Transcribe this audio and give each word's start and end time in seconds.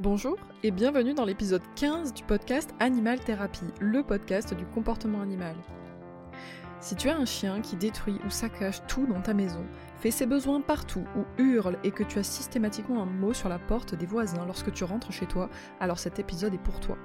Bonjour 0.00 0.36
et 0.62 0.70
bienvenue 0.70 1.12
dans 1.12 1.24
l'épisode 1.24 1.62
15 1.74 2.14
du 2.14 2.22
podcast 2.22 2.72
Animal 2.78 3.18
Thérapie, 3.18 3.66
le 3.80 4.04
podcast 4.04 4.54
du 4.54 4.64
comportement 4.64 5.20
animal. 5.20 5.56
Si 6.78 6.94
tu 6.94 7.08
as 7.08 7.16
un 7.16 7.24
chien 7.24 7.60
qui 7.60 7.74
détruit 7.74 8.20
ou 8.24 8.30
saccage 8.30 8.80
tout 8.86 9.08
dans 9.08 9.20
ta 9.20 9.34
maison, 9.34 9.64
fait 9.98 10.12
ses 10.12 10.26
besoins 10.26 10.60
partout 10.60 11.02
ou 11.16 11.42
hurle 11.42 11.78
et 11.82 11.90
que 11.90 12.04
tu 12.04 12.20
as 12.20 12.22
systématiquement 12.22 13.02
un 13.02 13.06
mot 13.06 13.34
sur 13.34 13.48
la 13.48 13.58
porte 13.58 13.96
des 13.96 14.06
voisins 14.06 14.46
lorsque 14.46 14.72
tu 14.72 14.84
rentres 14.84 15.10
chez 15.10 15.26
toi, 15.26 15.50
alors 15.80 15.98
cet 15.98 16.20
épisode 16.20 16.54
est 16.54 16.58
pour 16.58 16.78
toi. 16.78 16.96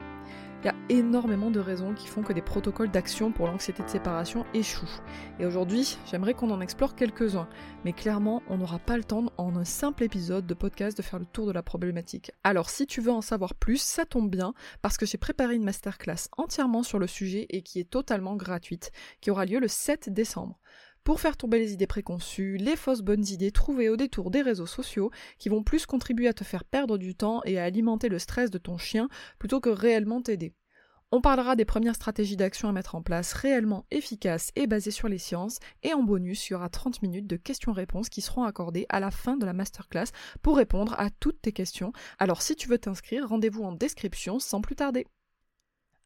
Il 0.63 0.67
y 0.67 0.69
a 0.69 0.75
énormément 0.87 1.51
de 1.51 1.59
raisons 1.59 1.93
qui 1.93 2.07
font 2.07 2.23
que 2.23 2.31
des 2.31 2.41
protocoles 2.41 2.89
d'action 2.89 3.33
pour 3.33 3.47
l'anxiété 3.47 3.83
de 3.83 3.89
séparation 3.89 4.45
échouent. 4.53 5.01
Et 5.37 5.45
aujourd'hui, 5.45 5.97
j'aimerais 6.05 6.33
qu'on 6.33 6.51
en 6.51 6.61
explore 6.61 6.95
quelques-uns. 6.95 7.49
Mais 7.83 7.91
clairement, 7.91 8.41
on 8.47 8.55
n'aura 8.55 8.79
pas 8.79 8.95
le 8.95 9.03
temps 9.03 9.25
en 9.37 9.57
un 9.57 9.65
simple 9.65 10.03
épisode 10.03 10.47
de 10.47 10.53
podcast 10.53 10.95
de 10.95 11.01
faire 11.01 11.19
le 11.19 11.25
tour 11.25 11.47
de 11.47 11.51
la 11.51 11.63
problématique. 11.63 12.31
Alors 12.45 12.69
si 12.69 12.87
tu 12.87 13.01
veux 13.01 13.11
en 13.11 13.19
savoir 13.19 13.55
plus, 13.55 13.81
ça 13.81 14.05
tombe 14.05 14.29
bien, 14.29 14.53
parce 14.81 14.95
que 14.95 15.05
j'ai 15.05 15.17
préparé 15.17 15.55
une 15.55 15.65
masterclass 15.65 16.29
entièrement 16.37 16.83
sur 16.83 16.97
le 16.97 17.07
sujet 17.07 17.45
et 17.49 17.61
qui 17.61 17.81
est 17.81 17.89
totalement 17.89 18.37
gratuite, 18.37 18.93
qui 19.19 19.31
aura 19.31 19.43
lieu 19.43 19.59
le 19.59 19.67
7 19.67 20.13
décembre 20.13 20.61
pour 21.03 21.19
faire 21.19 21.37
tomber 21.37 21.59
les 21.59 21.73
idées 21.73 21.87
préconçues, 21.87 22.57
les 22.57 22.75
fausses 22.75 23.01
bonnes 23.01 23.25
idées 23.25 23.51
trouvées 23.51 23.89
au 23.89 23.97
détour 23.97 24.31
des 24.31 24.41
réseaux 24.41 24.65
sociaux, 24.65 25.11
qui 25.37 25.49
vont 25.49 25.63
plus 25.63 25.85
contribuer 25.85 26.27
à 26.27 26.33
te 26.33 26.43
faire 26.43 26.63
perdre 26.63 26.97
du 26.97 27.15
temps 27.15 27.41
et 27.45 27.59
à 27.59 27.63
alimenter 27.63 28.09
le 28.09 28.19
stress 28.19 28.49
de 28.49 28.57
ton 28.57 28.77
chien 28.77 29.09
plutôt 29.39 29.59
que 29.59 29.69
réellement 29.69 30.21
t'aider. 30.21 30.53
On 31.15 31.21
parlera 31.21 31.55
des 31.55 31.63
premières 31.63 31.93
stratégies 31.93 32.37
d'action 32.37 32.69
à 32.69 32.71
mettre 32.71 32.95
en 32.95 33.03
place 33.03 33.33
réellement 33.33 33.85
efficaces 33.91 34.49
et 34.55 34.65
basées 34.65 34.89
sur 34.89 35.07
les 35.07 35.19
sciences, 35.19 35.59
et 35.83 35.93
en 35.93 36.01
bonus, 36.01 36.49
il 36.49 36.53
y 36.53 36.55
aura 36.55 36.69
30 36.69 37.03
minutes 37.03 37.27
de 37.27 37.35
questions-réponses 37.35 38.09
qui 38.09 38.21
seront 38.21 38.45
accordées 38.45 38.87
à 38.89 38.99
la 38.99 39.11
fin 39.11 39.37
de 39.37 39.45
la 39.45 39.53
masterclass 39.53 40.07
pour 40.41 40.57
répondre 40.57 40.95
à 40.97 41.11
toutes 41.11 41.39
tes 41.39 41.51
questions. 41.51 41.93
Alors 42.17 42.41
si 42.41 42.55
tu 42.55 42.67
veux 42.67 42.79
t'inscrire, 42.79 43.29
rendez-vous 43.29 43.61
en 43.61 43.73
description 43.73 44.39
sans 44.39 44.61
plus 44.61 44.75
tarder. 44.75 45.05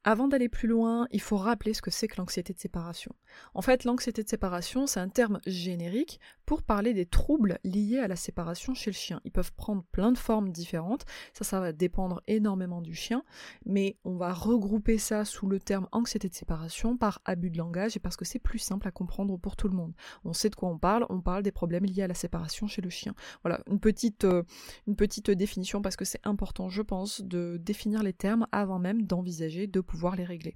Avant 0.03 0.27
d'aller 0.27 0.49
plus 0.49 0.67
loin, 0.67 1.07
il 1.11 1.21
faut 1.21 1.37
rappeler 1.37 1.73
ce 1.73 1.81
que 1.81 1.91
c'est 1.91 2.07
que 2.07 2.17
l'anxiété 2.17 2.53
de 2.53 2.59
séparation. 2.59 3.13
En 3.53 3.61
fait, 3.61 3.83
l'anxiété 3.83 4.23
de 4.23 4.29
séparation, 4.29 4.87
c'est 4.87 4.99
un 4.99 5.09
terme 5.09 5.39
générique 5.45 6.19
pour 6.45 6.63
parler 6.63 6.93
des 6.93 7.05
troubles 7.05 7.59
liés 7.63 7.99
à 7.99 8.07
la 8.07 8.15
séparation 8.15 8.73
chez 8.73 8.91
le 8.91 8.95
chien. 8.95 9.21
Ils 9.25 9.31
peuvent 9.31 9.53
prendre 9.53 9.83
plein 9.91 10.11
de 10.11 10.17
formes 10.17 10.51
différentes, 10.51 11.05
ça, 11.33 11.43
ça 11.43 11.59
va 11.59 11.73
dépendre 11.73 12.21
énormément 12.27 12.81
du 12.81 12.93
chien, 12.93 13.23
mais 13.65 13.97
on 14.05 14.15
va 14.15 14.33
regrouper 14.33 14.97
ça 14.97 15.25
sous 15.25 15.47
le 15.47 15.59
terme 15.59 15.87
anxiété 15.91 16.29
de 16.29 16.33
séparation 16.33 16.97
par 16.97 17.21
abus 17.25 17.49
de 17.49 17.57
langage 17.57 17.97
et 17.97 17.99
parce 17.99 18.15
que 18.15 18.25
c'est 18.25 18.39
plus 18.39 18.59
simple 18.59 18.87
à 18.87 18.91
comprendre 18.91 19.37
pour 19.37 19.55
tout 19.55 19.67
le 19.67 19.75
monde. 19.75 19.93
On 20.23 20.33
sait 20.33 20.49
de 20.49 20.55
quoi 20.55 20.69
on 20.69 20.77
parle, 20.77 21.05
on 21.09 21.21
parle 21.21 21.43
des 21.43 21.51
problèmes 21.51 21.85
liés 21.85 22.03
à 22.03 22.07
la 22.07 22.13
séparation 22.13 22.67
chez 22.67 22.81
le 22.81 22.89
chien. 22.89 23.13
Voilà, 23.43 23.61
une 23.67 23.79
petite, 23.79 24.25
euh, 24.25 24.43
une 24.87 24.95
petite 24.95 25.31
définition 25.31 25.81
parce 25.81 25.95
que 25.95 26.05
c'est 26.05 26.25
important, 26.25 26.69
je 26.69 26.81
pense, 26.81 27.21
de 27.21 27.57
définir 27.61 28.03
les 28.03 28.13
termes 28.13 28.47
avant 28.51 28.79
même 28.79 29.03
d'envisager 29.03 29.67
de 29.67 29.81
pouvoir 29.81 30.15
les 30.15 30.25
régler. 30.25 30.55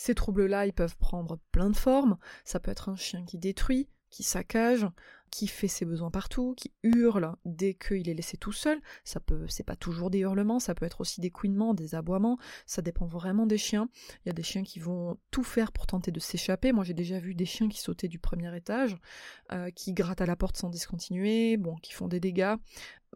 Ces 0.00 0.14
troubles-là, 0.14 0.64
ils 0.64 0.72
peuvent 0.72 0.96
prendre 0.96 1.38
plein 1.52 1.68
de 1.68 1.76
formes. 1.76 2.16
Ça 2.46 2.58
peut 2.58 2.70
être 2.70 2.88
un 2.88 2.96
chien 2.96 3.22
qui 3.26 3.36
détruit, 3.36 3.86
qui 4.08 4.22
saccage, 4.22 4.86
qui 5.30 5.46
fait 5.46 5.68
ses 5.68 5.84
besoins 5.84 6.10
partout, 6.10 6.54
qui 6.56 6.72
hurle 6.82 7.36
dès 7.44 7.74
qu'il 7.74 8.08
est 8.08 8.14
laissé 8.14 8.38
tout 8.38 8.50
seul. 8.50 8.80
Ça 9.04 9.20
peut, 9.20 9.44
c'est 9.46 9.62
pas 9.62 9.76
toujours 9.76 10.08
des 10.08 10.20
hurlements, 10.20 10.58
ça 10.58 10.74
peut 10.74 10.86
être 10.86 11.02
aussi 11.02 11.20
des 11.20 11.30
couinements, 11.30 11.74
des 11.74 11.94
aboiements. 11.94 12.38
Ça 12.64 12.80
dépend 12.80 13.04
vraiment 13.04 13.44
des 13.44 13.58
chiens. 13.58 13.90
Il 14.24 14.28
y 14.28 14.30
a 14.30 14.32
des 14.32 14.42
chiens 14.42 14.62
qui 14.62 14.78
vont 14.78 15.18
tout 15.30 15.44
faire 15.44 15.70
pour 15.70 15.86
tenter 15.86 16.10
de 16.12 16.18
s'échapper. 16.18 16.72
Moi, 16.72 16.84
j'ai 16.84 16.94
déjà 16.94 17.18
vu 17.18 17.34
des 17.34 17.44
chiens 17.44 17.68
qui 17.68 17.78
sautaient 17.82 18.08
du 18.08 18.18
premier 18.18 18.56
étage, 18.56 18.96
euh, 19.52 19.70
qui 19.70 19.92
grattent 19.92 20.22
à 20.22 20.26
la 20.26 20.34
porte 20.34 20.56
sans 20.56 20.70
discontinuer, 20.70 21.58
bon, 21.58 21.76
qui 21.76 21.92
font 21.92 22.08
des 22.08 22.20
dégâts 22.20 22.56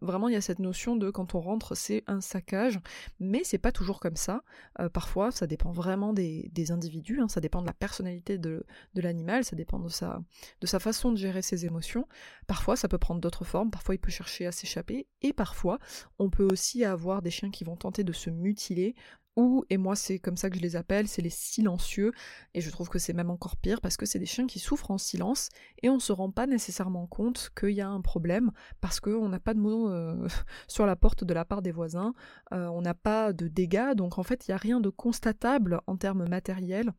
vraiment 0.00 0.28
il 0.28 0.34
y 0.34 0.36
a 0.36 0.40
cette 0.40 0.58
notion 0.58 0.96
de 0.96 1.10
quand 1.10 1.34
on 1.34 1.40
rentre 1.40 1.74
c'est 1.76 2.02
un 2.06 2.20
saccage, 2.20 2.80
mais 3.20 3.42
c'est 3.44 3.58
pas 3.58 3.72
toujours 3.72 4.00
comme 4.00 4.16
ça. 4.16 4.42
Euh, 4.80 4.88
parfois 4.88 5.30
ça 5.30 5.46
dépend 5.46 5.72
vraiment 5.72 6.12
des, 6.12 6.50
individus, 6.70 7.20
hein. 7.20 7.28
ça 7.28 7.40
dépend 7.40 7.60
de 7.60 7.66
la 7.66 7.74
personnalité 7.74 8.38
de, 8.38 8.64
l'animal, 8.94 9.44
ça 9.44 9.56
dépend 9.56 9.78
de 9.78 9.88
sa, 9.88 10.22
de 10.60 10.66
sa 10.66 10.78
façon 10.78 11.12
de 11.12 11.16
gérer 11.16 11.42
ses 11.42 11.66
émotions. 11.66 12.06
Parfois 12.46 12.76
ça 12.76 12.88
peut 12.88 12.98
prendre 12.98 13.20
d'autres 13.20 13.44
formes, 13.44 13.70
parfois 13.70 13.94
il 13.94 13.98
peut 13.98 14.10
chercher 14.10 14.46
à 14.46 14.52
s'échapper, 14.52 15.06
et 15.22 15.32
parfois 15.32 15.78
on 16.18 16.30
peut 16.30 16.48
aussi 16.50 16.84
avoir 16.84 17.22
des 17.22 17.30
chiens 17.30 17.50
qui 17.50 17.64
vont 17.64 17.76
tenter 17.76 18.04
de 18.04 18.12
se 18.12 18.30
mutiler 18.30 18.94
ou, 19.36 19.64
et 19.70 19.76
moi 19.76 19.96
c'est 19.96 20.18
comme 20.18 20.36
ça 20.36 20.50
que 20.50 20.56
je 20.56 20.62
les 20.62 20.76
appelle, 20.76 21.08
c'est 21.08 21.22
les 21.22 21.30
silencieux, 21.30 22.12
et 22.54 22.60
je 22.60 22.70
trouve 22.70 22.88
que 22.88 22.98
c'est 22.98 23.12
même 23.12 23.30
encore 23.30 23.56
pire 23.56 23.80
parce 23.80 23.96
que 23.96 24.06
c'est 24.06 24.18
des 24.18 24.26
chiens 24.26 24.46
qui 24.46 24.58
souffrent 24.58 24.90
en 24.90 24.98
silence 24.98 25.48
et 25.82 25.88
on 25.88 25.98
se 25.98 26.12
rend 26.12 26.30
pas 26.30 26.46
nécessairement 26.46 27.06
compte 27.06 27.50
qu'il 27.58 27.70
y 27.70 27.80
a 27.80 27.88
un 27.88 28.00
problème 28.00 28.52
parce 28.80 29.00
qu'on 29.00 29.28
n'a 29.28 29.40
pas 29.40 29.54
de 29.54 29.60
mots 29.60 29.90
euh, 29.90 30.28
sur 30.68 30.86
la 30.86 30.96
porte 30.96 31.24
de 31.24 31.34
la 31.34 31.44
part 31.44 31.62
des 31.62 31.72
voisins, 31.72 32.14
euh, 32.52 32.66
on 32.68 32.82
n'a 32.82 32.94
pas 32.94 33.32
de 33.32 33.48
dégâts, 33.48 33.94
donc 33.94 34.18
en 34.18 34.22
fait 34.22 34.46
il 34.46 34.50
n'y 34.50 34.54
a 34.54 34.58
rien 34.58 34.80
de 34.80 34.90
constatable 34.90 35.80
en 35.86 35.96
termes 35.96 36.28
matériels 36.28 36.92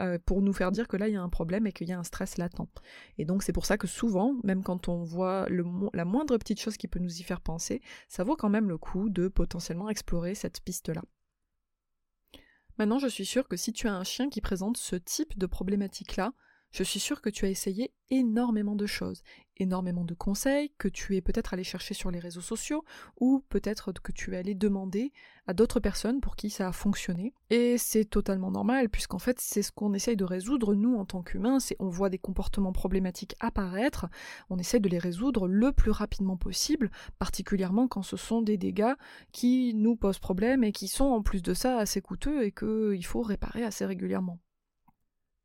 euh, 0.00 0.18
pour 0.24 0.42
nous 0.42 0.52
faire 0.52 0.72
dire 0.72 0.88
que 0.88 0.96
là 0.96 1.08
il 1.08 1.14
y 1.14 1.16
a 1.16 1.22
un 1.22 1.28
problème 1.28 1.66
et 1.66 1.72
qu'il 1.72 1.88
y 1.88 1.92
a 1.92 1.98
un 1.98 2.04
stress 2.04 2.38
latent. 2.38 2.80
Et 3.18 3.24
donc 3.24 3.42
c'est 3.42 3.52
pour 3.52 3.66
ça 3.66 3.78
que 3.78 3.86
souvent, 3.86 4.34
même 4.44 4.62
quand 4.62 4.88
on 4.88 5.02
voit 5.02 5.46
la 5.94 6.04
moindre 6.04 6.36
petite 6.38 6.60
chose 6.60 6.76
qui 6.76 6.88
peut 6.88 6.98
nous 6.98 7.20
y 7.20 7.22
faire 7.22 7.40
penser, 7.40 7.80
ça 8.08 8.24
vaut 8.24 8.36
quand 8.36 8.48
même 8.48 8.68
le 8.68 8.78
coup 8.78 9.08
de 9.08 9.28
potentiellement 9.28 9.88
explorer 9.88 10.34
cette 10.34 10.60
piste-là. 10.60 11.02
Maintenant, 12.78 12.98
je 12.98 13.08
suis 13.08 13.24
sûre 13.24 13.48
que 13.48 13.56
si 13.56 13.72
tu 13.72 13.88
as 13.88 13.94
un 13.94 14.04
chien 14.04 14.28
qui 14.28 14.40
présente 14.40 14.76
ce 14.76 14.96
type 14.96 15.38
de 15.38 15.46
problématique-là, 15.46 16.32
je 16.72 16.82
suis 16.82 17.00
sûre 17.00 17.22
que 17.22 17.30
tu 17.30 17.46
as 17.46 17.48
essayé 17.48 17.94
énormément 18.10 18.76
de 18.76 18.86
choses, 18.86 19.22
énormément 19.58 20.04
de 20.04 20.14
conseils 20.14 20.70
que 20.78 20.88
tu 20.88 21.16
es 21.16 21.20
peut-être 21.20 21.54
allé 21.54 21.64
chercher 21.64 21.94
sur 21.94 22.10
les 22.10 22.18
réseaux 22.18 22.40
sociaux 22.40 22.84
ou 23.20 23.44
peut-être 23.48 23.92
que 23.92 24.12
tu 24.12 24.34
es 24.34 24.36
allé 24.36 24.54
demander 24.54 25.12
à 25.46 25.54
d'autres 25.54 25.80
personnes 25.80 26.20
pour 26.20 26.36
qui 26.36 26.50
ça 26.50 26.68
a 26.68 26.72
fonctionné. 26.72 27.32
Et 27.50 27.78
c'est 27.78 28.04
totalement 28.04 28.50
normal 28.50 28.88
puisqu'en 28.88 29.18
fait 29.18 29.40
c'est 29.40 29.62
ce 29.62 29.72
qu'on 29.72 29.94
essaye 29.94 30.16
de 30.16 30.24
résoudre 30.24 30.74
nous 30.74 30.96
en 30.96 31.04
tant 31.04 31.22
qu'humains, 31.22 31.60
c'est 31.60 31.76
on 31.78 31.88
voit 31.88 32.10
des 32.10 32.18
comportements 32.18 32.72
problématiques 32.72 33.36
apparaître, 33.40 34.06
on 34.50 34.58
essaie 34.58 34.80
de 34.80 34.88
les 34.88 34.98
résoudre 34.98 35.48
le 35.48 35.72
plus 35.72 35.90
rapidement 35.90 36.36
possible, 36.36 36.90
particulièrement 37.18 37.88
quand 37.88 38.02
ce 38.02 38.16
sont 38.16 38.42
des 38.42 38.58
dégâts 38.58 38.94
qui 39.32 39.74
nous 39.74 39.96
posent 39.96 40.18
problème 40.18 40.64
et 40.64 40.72
qui 40.72 40.88
sont 40.88 41.04
en 41.04 41.22
plus 41.22 41.42
de 41.42 41.54
ça 41.54 41.78
assez 41.78 42.00
coûteux 42.00 42.44
et 42.44 42.52
qu'il 42.52 43.04
faut 43.04 43.22
réparer 43.22 43.64
assez 43.64 43.86
régulièrement. 43.86 44.38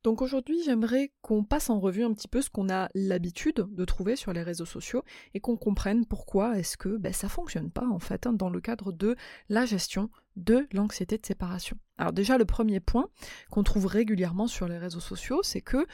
Donc 0.03 0.22
aujourd'hui, 0.23 0.63
j'aimerais 0.63 1.12
qu'on 1.22 1.44
passe 1.44 1.69
en 1.69 1.79
revue 1.79 2.03
un 2.03 2.13
petit 2.13 2.28
peu 2.28 2.41
ce 2.41 2.50
qu'on 2.50 2.69
a 2.69 2.89
l'habitude 2.95 3.67
de 3.69 3.85
trouver 3.85 4.16
sur 4.16 4.34
les 4.34 4.41
réseaux 4.41 4.66
sociaux 4.66 5.03
et 5.35 5.39
qu'on 5.39 5.57
comprenne 5.57 6.06
pourquoi 6.06 6.57
est-ce 6.57 6.75
que 6.75 6.97
ben, 6.97 7.13
ça 7.13 7.29
fonctionne 7.29 7.69
pas 7.69 7.88
en 7.88 8.00
fait 8.00 8.25
hein, 8.25 8.34
dans 8.34 8.50
le 8.50 8.62
cadre 8.62 8.91
de 8.91 9.16
la 9.50 9.66
gestion 9.66 10.09
de 10.38 10.67
l'anxiété 10.72 11.17
de 11.17 11.25
séparation. 11.25 11.78
Alors 11.97 12.13
déjà, 12.13 12.38
le 12.38 12.45
premier 12.45 12.79
point 12.79 13.09
qu'on 13.51 13.63
trouve 13.63 13.85
régulièrement 13.85 14.47
sur 14.47 14.67
les 14.67 14.78
réseaux 14.78 15.00
sociaux, 15.00 15.41
c'est 15.44 15.62
que 15.62 15.85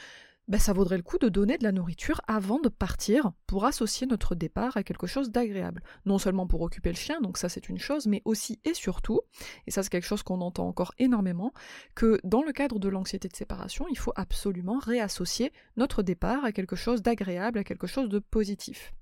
ben, 0.48 0.58
ça 0.58 0.72
vaudrait 0.72 0.96
le 0.96 1.02
coup 1.02 1.18
de 1.18 1.28
donner 1.28 1.58
de 1.58 1.64
la 1.64 1.72
nourriture 1.72 2.20
avant 2.26 2.58
de 2.58 2.70
partir 2.70 3.32
pour 3.46 3.66
associer 3.66 4.06
notre 4.06 4.34
départ 4.34 4.76
à 4.76 4.82
quelque 4.82 5.06
chose 5.06 5.30
d'agréable. 5.30 5.82
Non 6.06 6.18
seulement 6.18 6.46
pour 6.46 6.62
occuper 6.62 6.88
le 6.88 6.96
chien, 6.96 7.20
donc 7.20 7.36
ça 7.36 7.48
c'est 7.50 7.68
une 7.68 7.78
chose, 7.78 8.06
mais 8.06 8.22
aussi 8.24 8.58
et 8.64 8.74
surtout, 8.74 9.20
et 9.66 9.70
ça 9.70 9.82
c'est 9.82 9.90
quelque 9.90 10.06
chose 10.06 10.22
qu'on 10.22 10.40
entend 10.40 10.66
encore 10.66 10.94
énormément, 10.98 11.52
que 11.94 12.18
dans 12.24 12.42
le 12.42 12.52
cadre 12.52 12.78
de 12.78 12.88
l'anxiété 12.88 13.28
de 13.28 13.36
séparation, 13.36 13.86
il 13.90 13.98
faut 13.98 14.12
absolument 14.16 14.78
réassocier 14.78 15.52
notre 15.76 16.02
départ 16.02 16.44
à 16.44 16.52
quelque 16.52 16.76
chose 16.76 17.02
d'agréable, 17.02 17.58
à 17.58 17.64
quelque 17.64 17.86
chose 17.86 18.08
de 18.08 18.18
positif. 18.18 18.94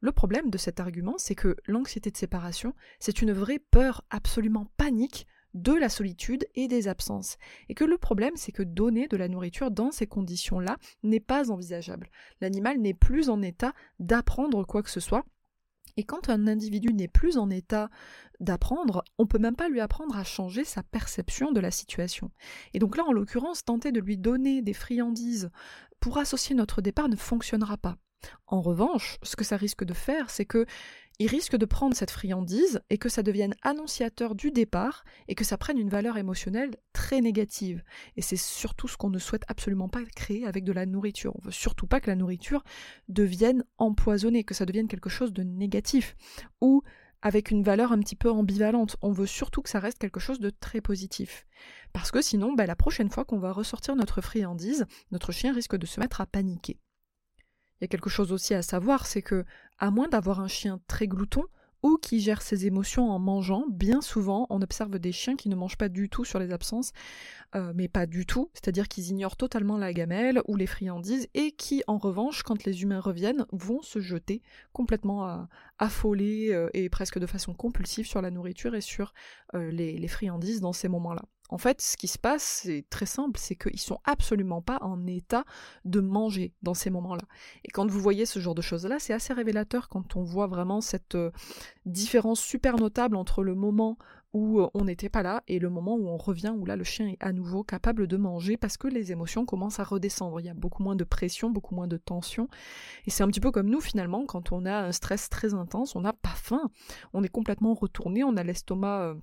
Le 0.00 0.10
problème 0.10 0.50
de 0.50 0.58
cet 0.58 0.80
argument, 0.80 1.14
c'est 1.16 1.36
que 1.36 1.56
l'anxiété 1.66 2.10
de 2.10 2.16
séparation, 2.16 2.74
c'est 2.98 3.22
une 3.22 3.32
vraie 3.32 3.60
peur 3.60 4.02
absolument 4.10 4.66
panique 4.76 5.28
de 5.54 5.72
la 5.72 5.88
solitude 5.88 6.46
et 6.54 6.68
des 6.68 6.88
absences. 6.88 7.36
Et 7.68 7.74
que 7.74 7.84
le 7.84 7.98
problème, 7.98 8.36
c'est 8.36 8.52
que 8.52 8.62
donner 8.62 9.08
de 9.08 9.16
la 9.16 9.28
nourriture 9.28 9.70
dans 9.70 9.90
ces 9.90 10.06
conditions-là 10.06 10.76
n'est 11.02 11.20
pas 11.20 11.50
envisageable. 11.50 12.10
L'animal 12.40 12.78
n'est 12.78 12.94
plus 12.94 13.28
en 13.28 13.42
état 13.42 13.72
d'apprendre 13.98 14.64
quoi 14.64 14.82
que 14.82 14.90
ce 14.90 15.00
soit. 15.00 15.24
Et 15.96 16.04
quand 16.04 16.30
un 16.30 16.46
individu 16.46 16.94
n'est 16.94 17.08
plus 17.08 17.36
en 17.36 17.50
état 17.50 17.90
d'apprendre, 18.40 19.04
on 19.18 19.26
peut 19.26 19.38
même 19.38 19.56
pas 19.56 19.68
lui 19.68 19.80
apprendre 19.80 20.16
à 20.16 20.24
changer 20.24 20.64
sa 20.64 20.82
perception 20.82 21.52
de 21.52 21.60
la 21.60 21.70
situation. 21.70 22.30
Et 22.72 22.78
donc 22.78 22.96
là, 22.96 23.04
en 23.04 23.12
l'occurrence, 23.12 23.64
tenter 23.64 23.92
de 23.92 24.00
lui 24.00 24.16
donner 24.16 24.62
des 24.62 24.72
friandises 24.72 25.50
pour 26.00 26.18
associer 26.18 26.56
notre 26.56 26.80
départ 26.80 27.08
ne 27.08 27.16
fonctionnera 27.16 27.76
pas. 27.76 27.98
En 28.46 28.60
revanche, 28.60 29.18
ce 29.22 29.36
que 29.36 29.44
ça 29.44 29.56
risque 29.56 29.84
de 29.84 29.94
faire, 29.94 30.30
c'est 30.30 30.44
que 30.46 30.66
il 31.22 31.28
risque 31.28 31.54
de 31.54 31.66
prendre 31.66 31.94
cette 31.94 32.10
friandise 32.10 32.80
et 32.90 32.98
que 32.98 33.08
ça 33.08 33.22
devienne 33.22 33.54
annonciateur 33.62 34.34
du 34.34 34.50
départ 34.50 35.04
et 35.28 35.36
que 35.36 35.44
ça 35.44 35.56
prenne 35.56 35.78
une 35.78 35.88
valeur 35.88 36.16
émotionnelle 36.16 36.76
très 36.92 37.20
négative. 37.20 37.84
Et 38.16 38.22
c'est 38.22 38.36
surtout 38.36 38.88
ce 38.88 38.96
qu'on 38.96 39.08
ne 39.08 39.20
souhaite 39.20 39.44
absolument 39.46 39.88
pas 39.88 40.04
créer 40.16 40.46
avec 40.46 40.64
de 40.64 40.72
la 40.72 40.84
nourriture. 40.84 41.32
On 41.36 41.44
veut 41.44 41.52
surtout 41.52 41.86
pas 41.86 42.00
que 42.00 42.10
la 42.10 42.16
nourriture 42.16 42.64
devienne 43.08 43.64
empoisonnée, 43.78 44.42
que 44.42 44.52
ça 44.52 44.66
devienne 44.66 44.88
quelque 44.88 45.10
chose 45.10 45.32
de 45.32 45.44
négatif 45.44 46.16
ou 46.60 46.82
avec 47.22 47.52
une 47.52 47.62
valeur 47.62 47.92
un 47.92 48.00
petit 48.00 48.16
peu 48.16 48.28
ambivalente. 48.28 48.96
On 49.00 49.12
veut 49.12 49.26
surtout 49.26 49.62
que 49.62 49.70
ça 49.70 49.78
reste 49.78 50.00
quelque 50.00 50.18
chose 50.18 50.40
de 50.40 50.50
très 50.50 50.80
positif. 50.80 51.46
Parce 51.92 52.10
que 52.10 52.20
sinon, 52.20 52.52
bah, 52.52 52.66
la 52.66 52.74
prochaine 52.74 53.10
fois 53.10 53.24
qu'on 53.24 53.38
va 53.38 53.52
ressortir 53.52 53.94
notre 53.94 54.22
friandise, 54.22 54.86
notre 55.12 55.30
chien 55.30 55.52
risque 55.52 55.76
de 55.76 55.86
se 55.86 56.00
mettre 56.00 56.20
à 56.20 56.26
paniquer. 56.26 56.80
Il 57.82 57.84
y 57.84 57.86
a 57.86 57.88
quelque 57.88 58.10
chose 58.10 58.30
aussi 58.30 58.54
à 58.54 58.62
savoir, 58.62 59.06
c'est 59.06 59.22
que, 59.22 59.44
à 59.82 59.90
moins 59.90 60.06
d'avoir 60.06 60.38
un 60.38 60.46
chien 60.46 60.80
très 60.86 61.08
glouton, 61.08 61.42
ou 61.82 61.98
qui 62.00 62.20
gère 62.20 62.40
ses 62.40 62.66
émotions 62.66 63.10
en 63.10 63.18
mangeant. 63.18 63.64
Bien 63.68 64.00
souvent, 64.00 64.46
on 64.48 64.62
observe 64.62 64.96
des 65.00 65.10
chiens 65.10 65.34
qui 65.34 65.48
ne 65.48 65.56
mangent 65.56 65.76
pas 65.76 65.88
du 65.88 66.08
tout 66.08 66.24
sur 66.24 66.38
les 66.38 66.52
absences, 66.52 66.92
euh, 67.56 67.72
mais 67.74 67.88
pas 67.88 68.06
du 68.06 68.24
tout, 68.24 68.48
c'est-à-dire 68.54 68.86
qu'ils 68.86 69.08
ignorent 69.08 69.36
totalement 69.36 69.76
la 69.76 69.92
gamelle 69.92 70.40
ou 70.46 70.54
les 70.54 70.68
friandises 70.68 71.26
et 71.34 71.50
qui, 71.50 71.82
en 71.88 71.98
revanche, 71.98 72.44
quand 72.44 72.64
les 72.64 72.82
humains 72.82 73.00
reviennent, 73.00 73.44
vont 73.50 73.82
se 73.82 73.98
jeter 73.98 74.40
complètement 74.72 75.28
euh, 75.28 75.42
affolés 75.80 76.50
euh, 76.52 76.70
et 76.74 76.88
presque 76.88 77.18
de 77.18 77.26
façon 77.26 77.52
compulsive 77.52 78.06
sur 78.06 78.22
la 78.22 78.30
nourriture 78.30 78.76
et 78.76 78.80
sur 78.80 79.12
les 79.52 80.08
friandises 80.08 80.60
dans 80.60 80.72
ces 80.72 80.88
moments-là. 80.88 81.24
En 81.52 81.58
fait, 81.58 81.82
ce 81.82 81.98
qui 81.98 82.08
se 82.08 82.18
passe, 82.18 82.62
c'est 82.64 82.86
très 82.88 83.04
simple, 83.04 83.38
c'est 83.38 83.56
qu'ils 83.56 83.78
sont 83.78 83.98
absolument 84.04 84.62
pas 84.62 84.78
en 84.80 85.06
état 85.06 85.44
de 85.84 86.00
manger 86.00 86.54
dans 86.62 86.72
ces 86.72 86.88
moments-là. 86.88 87.24
Et 87.66 87.68
quand 87.68 87.90
vous 87.90 88.00
voyez 88.00 88.24
ce 88.24 88.38
genre 88.38 88.54
de 88.54 88.62
choses-là, 88.62 88.98
c'est 88.98 89.12
assez 89.12 89.34
révélateur 89.34 89.90
quand 89.90 90.16
on 90.16 90.22
voit 90.22 90.46
vraiment 90.46 90.80
cette 90.80 91.14
euh, 91.14 91.30
différence 91.84 92.40
super 92.40 92.76
notable 92.76 93.16
entre 93.16 93.44
le 93.44 93.54
moment 93.54 93.98
où 94.32 94.60
euh, 94.60 94.70
on 94.72 94.86
n'était 94.86 95.10
pas 95.10 95.22
là 95.22 95.42
et 95.46 95.58
le 95.58 95.68
moment 95.68 95.94
où 95.94 96.08
on 96.08 96.16
revient, 96.16 96.54
où 96.56 96.64
là 96.64 96.74
le 96.74 96.84
chien 96.84 97.08
est 97.08 97.22
à 97.22 97.34
nouveau 97.34 97.64
capable 97.64 98.06
de 98.06 98.16
manger 98.16 98.56
parce 98.56 98.78
que 98.78 98.88
les 98.88 99.12
émotions 99.12 99.44
commencent 99.44 99.78
à 99.78 99.84
redescendre. 99.84 100.40
Il 100.40 100.46
y 100.46 100.48
a 100.48 100.54
beaucoup 100.54 100.82
moins 100.82 100.96
de 100.96 101.04
pression, 101.04 101.50
beaucoup 101.50 101.74
moins 101.74 101.86
de 101.86 101.98
tension. 101.98 102.48
Et 103.04 103.10
c'est 103.10 103.24
un 103.24 103.28
petit 103.28 103.40
peu 103.40 103.50
comme 103.50 103.68
nous 103.68 103.82
finalement, 103.82 104.24
quand 104.24 104.52
on 104.52 104.64
a 104.64 104.86
un 104.86 104.92
stress 104.92 105.28
très 105.28 105.52
intense, 105.52 105.96
on 105.96 106.00
n'a 106.00 106.14
pas 106.14 106.30
faim, 106.30 106.70
on 107.12 107.22
est 107.22 107.28
complètement 107.28 107.74
retourné, 107.74 108.24
on 108.24 108.38
a 108.38 108.42
l'estomac 108.42 109.16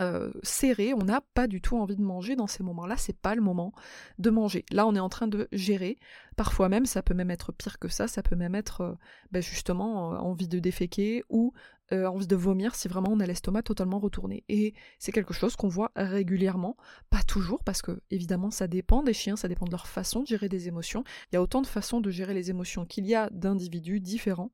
euh, 0.00 0.30
serré, 0.42 0.94
on 0.94 1.04
n'a 1.04 1.20
pas 1.34 1.46
du 1.46 1.60
tout 1.60 1.76
envie 1.76 1.96
de 1.96 2.02
manger 2.02 2.36
dans 2.36 2.46
ces 2.46 2.62
moments-là, 2.62 2.96
c'est 2.96 3.16
pas 3.16 3.34
le 3.34 3.40
moment 3.40 3.72
de 4.18 4.30
manger. 4.30 4.64
Là, 4.70 4.86
on 4.86 4.94
est 4.94 5.00
en 5.00 5.08
train 5.08 5.28
de 5.28 5.48
gérer. 5.52 5.98
Parfois 6.38 6.68
même, 6.68 6.86
ça 6.86 7.02
peut 7.02 7.14
même 7.14 7.32
être 7.32 7.50
pire 7.50 7.80
que 7.80 7.88
ça, 7.88 8.06
ça 8.06 8.22
peut 8.22 8.36
même 8.36 8.54
être 8.54 8.82
euh, 8.82 8.94
ben 9.32 9.42
justement 9.42 10.14
euh, 10.14 10.18
envie 10.18 10.46
de 10.46 10.60
déféquer 10.60 11.24
ou 11.28 11.52
euh, 11.92 12.06
envie 12.06 12.26
de 12.26 12.36
vomir 12.36 12.74
si 12.76 12.86
vraiment 12.86 13.08
on 13.10 13.18
a 13.18 13.26
l'estomac 13.26 13.62
totalement 13.62 13.98
retourné. 13.98 14.44
Et 14.48 14.74
c'est 15.00 15.10
quelque 15.10 15.34
chose 15.34 15.56
qu'on 15.56 15.66
voit 15.66 15.90
régulièrement, 15.96 16.76
pas 17.10 17.22
toujours, 17.26 17.64
parce 17.64 17.82
que 17.82 18.02
évidemment 18.12 18.52
ça 18.52 18.68
dépend 18.68 19.02
des 19.02 19.14
chiens, 19.14 19.34
ça 19.34 19.48
dépend 19.48 19.66
de 19.66 19.72
leur 19.72 19.88
façon 19.88 20.20
de 20.20 20.26
gérer 20.28 20.48
des 20.48 20.68
émotions. 20.68 21.02
Il 21.32 21.34
y 21.34 21.38
a 21.38 21.42
autant 21.42 21.60
de 21.60 21.66
façons 21.66 22.00
de 22.00 22.10
gérer 22.10 22.34
les 22.34 22.50
émotions 22.50 22.84
qu'il 22.84 23.06
y 23.06 23.16
a 23.16 23.30
d'individus 23.30 23.98
différents, 23.98 24.52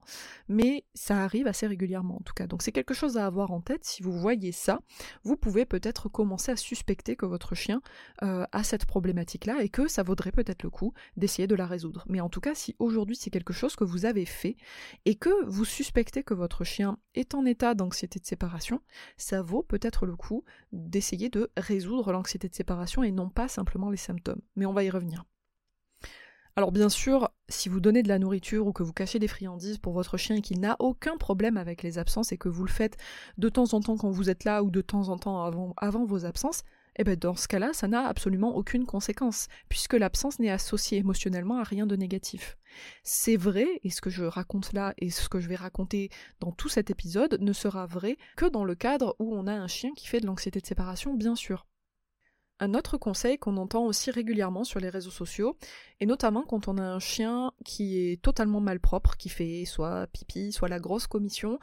mais 0.48 0.84
ça 0.94 1.22
arrive 1.22 1.48
assez 1.48 1.66
régulièrement 1.66 2.16
en 2.16 2.22
tout 2.22 2.34
cas. 2.34 2.46
Donc 2.46 2.62
c'est 2.62 2.72
quelque 2.72 2.94
chose 2.94 3.19
à 3.19 3.26
avoir 3.26 3.50
en 3.50 3.60
tête. 3.60 3.84
Si 3.84 4.02
vous 4.02 4.12
voyez 4.12 4.52
ça, 4.52 4.78
vous 5.22 5.36
pouvez 5.36 5.66
peut-être 5.66 6.08
commencer 6.08 6.52
à 6.52 6.56
suspecter 6.56 7.14
que 7.14 7.26
votre 7.26 7.54
chien 7.54 7.82
a 8.20 8.62
cette 8.62 8.86
problématique-là 8.86 9.62
et 9.62 9.69
que 9.69 9.86
ça 9.86 10.02
vaudrait 10.02 10.32
peut-être 10.32 10.62
le 10.62 10.70
coup 10.70 10.94
d'essayer 11.19 11.46
de 11.46 11.54
la 11.54 11.66
Mais 12.08 12.20
en 12.20 12.28
tout 12.28 12.40
cas, 12.40 12.54
si 12.54 12.74
aujourd'hui 12.78 13.16
c'est 13.16 13.30
quelque 13.30 13.52
chose 13.52 13.76
que 13.76 13.84
vous 13.84 14.04
avez 14.04 14.24
fait 14.24 14.56
et 15.04 15.14
que 15.14 15.44
vous 15.46 15.64
suspectez 15.64 16.22
que 16.22 16.34
votre 16.34 16.64
chien 16.64 16.98
est 17.14 17.34
en 17.34 17.44
état 17.44 17.74
d'anxiété 17.74 18.18
de 18.18 18.26
séparation, 18.26 18.80
ça 19.16 19.42
vaut 19.42 19.62
peut-être 19.62 20.06
le 20.06 20.16
coup 20.16 20.44
d'essayer 20.72 21.28
de 21.28 21.50
résoudre 21.56 22.12
l'anxiété 22.12 22.48
de 22.48 22.54
séparation 22.54 23.02
et 23.02 23.12
non 23.12 23.28
pas 23.28 23.48
simplement 23.48 23.90
les 23.90 23.96
symptômes. 23.96 24.40
Mais 24.56 24.66
on 24.66 24.72
va 24.72 24.84
y 24.84 24.90
revenir. 24.90 25.24
Alors 26.56 26.70
bien 26.70 26.88
sûr, 26.88 27.30
si 27.48 27.68
vous 27.68 27.80
donnez 27.80 28.04
de 28.04 28.08
la 28.08 28.20
nourriture 28.20 28.66
ou 28.68 28.72
que 28.72 28.84
vous 28.84 28.92
cachez 28.92 29.18
des 29.18 29.26
friandises 29.26 29.78
pour 29.78 29.92
votre 29.92 30.16
chien 30.16 30.36
et 30.36 30.40
qu'il 30.40 30.60
n'a 30.60 30.76
aucun 30.78 31.16
problème 31.16 31.56
avec 31.56 31.82
les 31.82 31.98
absences 31.98 32.30
et 32.30 32.38
que 32.38 32.48
vous 32.48 32.64
le 32.64 32.70
faites 32.70 32.96
de 33.38 33.48
temps 33.48 33.74
en 33.74 33.80
temps 33.80 33.96
quand 33.96 34.10
vous 34.10 34.30
êtes 34.30 34.44
là 34.44 34.62
ou 34.62 34.70
de 34.70 34.80
temps 34.80 35.08
en 35.08 35.18
temps 35.18 35.74
avant 35.76 36.04
vos 36.04 36.24
absences, 36.26 36.62
eh 36.96 37.05
bien 37.05 37.17
dans 37.17 37.35
ce 37.35 37.49
cas-là, 37.49 37.73
ça 37.73 37.88
n'a 37.88 38.06
absolument 38.06 38.55
aucune 38.55 38.87
conséquence, 38.87 39.49
puisque 39.69 39.94
l'absence 39.94 40.38
n'est 40.38 40.50
associée 40.50 40.99
émotionnellement 40.99 41.58
à 41.58 41.64
rien 41.64 41.87
de 41.87 41.96
négatif. 41.96 42.56
C'est 43.02 43.37
vrai, 43.37 43.67
et 43.82 43.91
ce 43.91 44.00
que 44.00 44.11
je 44.11 44.25
raconte 44.25 44.73
là 44.73 44.94
et 44.99 45.11
ce 45.11 45.29
que 45.29 45.41
je 45.41 45.49
vais 45.49 45.56
raconter 45.56 46.11
dans 46.41 46.52
tout 46.52 46.69
cet 46.69 46.91
épisode 46.91 47.38
ne 47.41 47.52
sera 47.52 47.87
vrai 47.87 48.17
que 48.37 48.46
dans 48.46 48.64
le 48.64 48.75
cadre 48.75 49.17
où 49.19 49.35
on 49.35 49.46
a 49.46 49.52
un 49.52 49.69
chien 49.69 49.93
qui 49.96 50.06
fait 50.06 50.20
de 50.20 50.26
l'anxiété 50.26 50.61
de 50.61 50.67
séparation, 50.67 51.14
bien 51.14 51.37
sûr. 51.37 51.67
Un 52.61 52.75
autre 52.75 52.99
conseil 52.99 53.37
qu'on 53.37 53.56
entend 53.56 53.85
aussi 53.85 54.12
régulièrement 54.12 54.62
sur 54.62 54.79
les 54.79 54.88
réseaux 54.88 55.11
sociaux, 55.11 55.58
et 55.99 56.06
notamment 56.06 56.44
quand 56.44 56.69
on 56.69 56.79
a 56.79 56.85
un 56.85 57.00
chien 57.00 57.52
qui 57.64 57.99
est 57.99 58.23
totalement 58.23 58.61
malpropre, 58.61 59.17
qui 59.17 59.29
fait 59.29 59.64
soit 59.64 60.06
pipi, 60.08 60.52
soit 60.52 60.69
la 60.69 60.79
grosse 60.79 61.08
commission, 61.08 61.58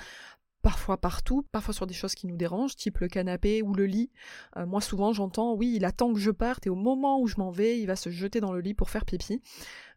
parfois 0.62 0.98
partout, 0.98 1.44
parfois 1.52 1.74
sur 1.74 1.88
des 1.88 1.94
choses 1.94 2.16
qui 2.16 2.28
nous 2.28 2.38
dérangent, 2.38 2.76
type 2.76 3.00
le 3.00 3.08
canapé 3.08 3.62
ou 3.62 3.74
le 3.74 3.86
lit. 3.86 4.12
Euh, 4.58 4.66
moi 4.66 4.82
souvent 4.82 5.14
j'entends 5.14 5.54
oui 5.54 5.74
il 5.76 5.86
attend 5.86 6.14
que 6.14 6.20
je 6.20 6.32
parte 6.32 6.68
et 6.68 6.70
au 6.70 6.76
moment 6.76 7.20
où 7.20 7.28
je 7.28 7.36
m'en 7.38 7.52
vais 7.52 7.80
il 7.80 7.88
va 7.88 7.96
se 7.96 8.10
jeter 8.10 8.40
dans 8.40 8.54
le 8.54 8.62
lit 8.62 8.74
pour 8.74 8.90
faire 8.90 9.06
pipi. 9.06 9.42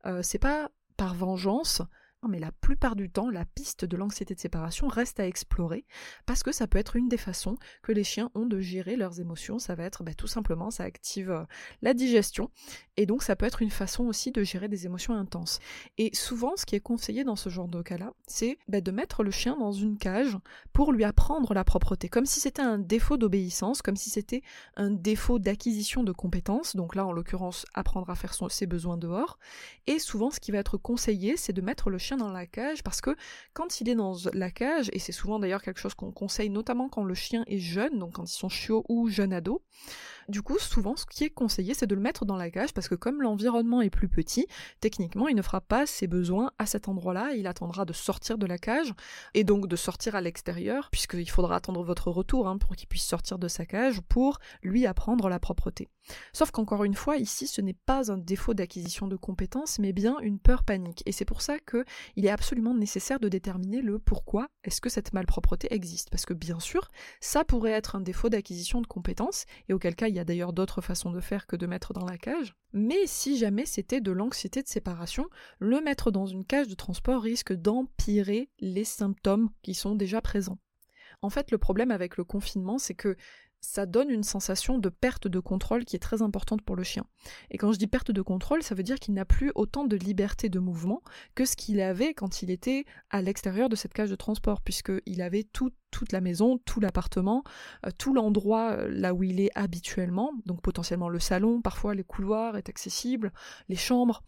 Euh, 0.06 0.20
c'est 0.22 0.38
pas 0.38 0.70
par 0.96 1.14
vengeance, 1.14 1.82
mais 2.28 2.38
la 2.38 2.52
plupart 2.52 2.96
du 2.96 3.10
temps, 3.10 3.30
la 3.30 3.44
piste 3.44 3.84
de 3.84 3.96
l'anxiété 3.96 4.34
de 4.34 4.40
séparation 4.40 4.88
reste 4.88 5.20
à 5.20 5.26
explorer 5.26 5.84
parce 6.26 6.42
que 6.42 6.52
ça 6.52 6.66
peut 6.66 6.78
être 6.78 6.96
une 6.96 7.08
des 7.08 7.16
façons 7.16 7.56
que 7.82 7.92
les 7.92 8.04
chiens 8.04 8.30
ont 8.34 8.46
de 8.46 8.60
gérer 8.60 8.96
leurs 8.96 9.20
émotions. 9.20 9.58
Ça 9.58 9.74
va 9.74 9.84
être 9.84 10.02
bah, 10.02 10.14
tout 10.14 10.26
simplement, 10.26 10.70
ça 10.70 10.84
active 10.84 11.30
euh, 11.30 11.44
la 11.82 11.94
digestion 11.94 12.50
et 12.96 13.06
donc 13.06 13.22
ça 13.22 13.36
peut 13.36 13.46
être 13.46 13.62
une 13.62 13.70
façon 13.70 14.04
aussi 14.04 14.30
de 14.30 14.42
gérer 14.42 14.68
des 14.68 14.86
émotions 14.86 15.14
intenses. 15.14 15.58
Et 15.98 16.14
souvent, 16.14 16.56
ce 16.56 16.66
qui 16.66 16.76
est 16.76 16.80
conseillé 16.80 17.24
dans 17.24 17.36
ce 17.36 17.48
genre 17.48 17.68
de 17.68 17.82
cas-là, 17.82 18.12
c'est 18.26 18.58
bah, 18.68 18.80
de 18.80 18.90
mettre 18.90 19.22
le 19.22 19.30
chien 19.30 19.56
dans 19.56 19.72
une 19.72 19.98
cage 19.98 20.36
pour 20.72 20.92
lui 20.92 21.04
apprendre 21.04 21.54
la 21.54 21.64
propreté, 21.64 22.08
comme 22.08 22.26
si 22.26 22.40
c'était 22.40 22.62
un 22.62 22.78
défaut 22.78 23.16
d'obéissance, 23.16 23.82
comme 23.82 23.96
si 23.96 24.10
c'était 24.10 24.42
un 24.76 24.90
défaut 24.90 25.38
d'acquisition 25.38 26.02
de 26.02 26.12
compétences. 26.12 26.76
Donc 26.76 26.94
là, 26.94 27.06
en 27.06 27.12
l'occurrence, 27.12 27.66
apprendre 27.74 28.10
à 28.10 28.14
faire 28.14 28.34
ses 28.50 28.66
besoins 28.66 28.96
dehors. 28.96 29.38
Et 29.86 29.98
souvent, 29.98 30.30
ce 30.30 30.40
qui 30.40 30.50
va 30.50 30.58
être 30.58 30.76
conseillé, 30.76 31.36
c'est 31.36 31.52
de 31.52 31.60
mettre 31.60 31.90
le 31.90 31.98
chien 31.98 32.13
dans 32.16 32.30
la 32.30 32.46
cage 32.46 32.82
parce 32.82 33.00
que 33.00 33.16
quand 33.52 33.80
il 33.80 33.88
est 33.88 33.94
dans 33.94 34.14
la 34.32 34.50
cage, 34.50 34.90
et 34.92 34.98
c'est 34.98 35.12
souvent 35.12 35.38
d'ailleurs 35.38 35.62
quelque 35.62 35.80
chose 35.80 35.94
qu'on 35.94 36.12
conseille 36.12 36.50
notamment 36.50 36.88
quand 36.88 37.04
le 37.04 37.14
chien 37.14 37.44
est 37.46 37.58
jeune, 37.58 37.98
donc 37.98 38.14
quand 38.14 38.24
ils 38.24 38.36
sont 38.36 38.48
chiots 38.48 38.84
ou 38.88 39.08
jeunes 39.08 39.32
ados, 39.32 39.60
du 40.28 40.42
coup, 40.42 40.58
souvent, 40.58 40.96
ce 40.96 41.06
qui 41.06 41.24
est 41.24 41.30
conseillé, 41.30 41.74
c'est 41.74 41.86
de 41.86 41.94
le 41.94 42.00
mettre 42.00 42.24
dans 42.24 42.36
la 42.36 42.50
cage 42.50 42.72
parce 42.72 42.88
que 42.88 42.94
comme 42.94 43.22
l'environnement 43.22 43.82
est 43.82 43.90
plus 43.90 44.08
petit, 44.08 44.46
techniquement, 44.80 45.28
il 45.28 45.36
ne 45.36 45.42
fera 45.42 45.60
pas 45.60 45.86
ses 45.86 46.06
besoins 46.06 46.52
à 46.58 46.66
cet 46.66 46.88
endroit-là. 46.88 47.32
Il 47.34 47.46
attendra 47.46 47.84
de 47.84 47.92
sortir 47.92 48.38
de 48.38 48.46
la 48.46 48.58
cage 48.58 48.92
et 49.34 49.44
donc 49.44 49.66
de 49.66 49.76
sortir 49.76 50.14
à 50.14 50.20
l'extérieur, 50.20 50.88
puisqu'il 50.90 51.28
faudra 51.28 51.56
attendre 51.56 51.82
votre 51.82 52.10
retour 52.10 52.48
hein, 52.48 52.58
pour 52.58 52.76
qu'il 52.76 52.88
puisse 52.88 53.04
sortir 53.04 53.38
de 53.38 53.48
sa 53.48 53.66
cage 53.66 54.00
pour 54.02 54.38
lui 54.62 54.86
apprendre 54.86 55.28
la 55.28 55.38
propreté. 55.38 55.88
Sauf 56.32 56.50
qu'encore 56.50 56.84
une 56.84 56.94
fois, 56.94 57.16
ici, 57.16 57.46
ce 57.46 57.60
n'est 57.60 57.76
pas 57.86 58.12
un 58.12 58.18
défaut 58.18 58.54
d'acquisition 58.54 59.06
de 59.06 59.16
compétences, 59.16 59.78
mais 59.78 59.92
bien 59.92 60.18
une 60.20 60.38
peur 60.38 60.62
panique. 60.62 61.02
Et 61.06 61.12
c'est 61.12 61.24
pour 61.24 61.40
ça 61.40 61.58
qu'il 61.58 62.26
est 62.26 62.30
absolument 62.30 62.74
nécessaire 62.74 63.20
de 63.20 63.28
déterminer 63.28 63.80
le 63.80 63.98
pourquoi 63.98 64.48
est-ce 64.64 64.80
que 64.80 64.90
cette 64.90 65.12
malpropreté 65.12 65.72
existe. 65.72 66.10
Parce 66.10 66.26
que 66.26 66.34
bien 66.34 66.60
sûr, 66.60 66.88
ça 67.20 67.44
pourrait 67.44 67.72
être 67.72 67.96
un 67.96 68.00
défaut 68.00 68.28
d'acquisition 68.28 68.80
de 68.80 68.86
compétences, 68.86 69.44
et 69.68 69.72
auquel 69.72 69.94
cas 69.94 70.08
il 70.14 70.18
y 70.18 70.20
a 70.20 70.24
d'ailleurs 70.24 70.52
d'autres 70.52 70.80
façons 70.80 71.10
de 71.10 71.20
faire 71.20 71.48
que 71.48 71.56
de 71.56 71.66
mettre 71.66 71.92
dans 71.92 72.04
la 72.06 72.16
cage. 72.16 72.54
Mais 72.72 73.06
si 73.06 73.36
jamais 73.36 73.66
c'était 73.66 74.00
de 74.00 74.12
l'anxiété 74.12 74.62
de 74.62 74.68
séparation, 74.68 75.28
le 75.58 75.80
mettre 75.80 76.12
dans 76.12 76.26
une 76.26 76.44
cage 76.44 76.68
de 76.68 76.74
transport 76.74 77.20
risque 77.20 77.52
d'empirer 77.52 78.48
les 78.60 78.84
symptômes 78.84 79.50
qui 79.62 79.74
sont 79.74 79.96
déjà 79.96 80.20
présents. 80.20 80.58
En 81.20 81.30
fait, 81.30 81.50
le 81.50 81.58
problème 81.58 81.90
avec 81.90 82.16
le 82.16 82.22
confinement, 82.22 82.78
c'est 82.78 82.94
que 82.94 83.16
ça 83.60 83.86
donne 83.86 84.10
une 84.10 84.22
sensation 84.22 84.78
de 84.78 84.88
perte 84.88 85.26
de 85.26 85.40
contrôle 85.40 85.84
qui 85.84 85.96
est 85.96 86.00
très 86.00 86.22
importante 86.22 86.62
pour 86.62 86.76
le 86.76 86.84
chien. 86.84 87.04
Et 87.50 87.58
quand 87.58 87.72
je 87.72 87.78
dis 87.78 87.86
perte 87.86 88.12
de 88.12 88.22
contrôle, 88.22 88.62
ça 88.62 88.76
veut 88.76 88.82
dire 88.82 89.00
qu'il 89.00 89.14
n'a 89.14 89.24
plus 89.24 89.50
autant 89.56 89.84
de 89.84 89.96
liberté 89.96 90.48
de 90.48 90.60
mouvement 90.60 91.02
que 91.34 91.44
ce 91.44 91.56
qu'il 91.56 91.80
avait 91.80 92.14
quand 92.14 92.42
il 92.42 92.50
était 92.50 92.84
à 93.10 93.20
l'extérieur 93.20 93.68
de 93.68 93.74
cette 93.74 93.94
cage 93.94 94.10
de 94.10 94.16
transport, 94.16 94.60
puisqu'il 94.60 95.22
avait 95.22 95.44
tout 95.44 95.72
toute 95.94 96.10
la 96.10 96.20
maison, 96.20 96.58
tout 96.58 96.80
l'appartement, 96.80 97.44
euh, 97.86 97.90
tout 97.96 98.12
l'endroit 98.12 98.72
euh, 98.72 98.88
là 98.90 99.14
où 99.14 99.22
il 99.22 99.38
est 99.38 99.52
habituellement, 99.54 100.32
donc 100.44 100.60
potentiellement 100.60 101.08
le 101.08 101.20
salon, 101.20 101.62
parfois 101.62 101.94
les 101.94 102.02
couloirs 102.02 102.56
est 102.56 102.68
accessible, 102.68 103.32
les 103.68 103.76
chambres. 103.76 104.24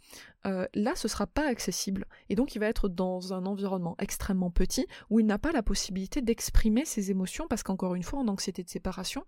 Euh, 0.46 0.68
là, 0.74 0.92
ce 0.94 1.08
sera 1.08 1.26
pas 1.26 1.48
accessible. 1.48 2.04
Et 2.28 2.36
donc, 2.36 2.54
il 2.54 2.60
va 2.60 2.68
être 2.68 2.88
dans 2.88 3.32
un 3.32 3.46
environnement 3.46 3.96
extrêmement 3.98 4.52
petit 4.52 4.86
où 5.10 5.18
il 5.18 5.26
n'a 5.26 5.38
pas 5.38 5.50
la 5.50 5.64
possibilité 5.64 6.22
d'exprimer 6.22 6.84
ses 6.84 7.10
émotions 7.10 7.48
parce 7.48 7.64
qu'encore 7.64 7.96
une 7.96 8.04
fois, 8.04 8.20
en 8.20 8.28
anxiété 8.28 8.62
de 8.62 8.68
séparation, 8.68 9.24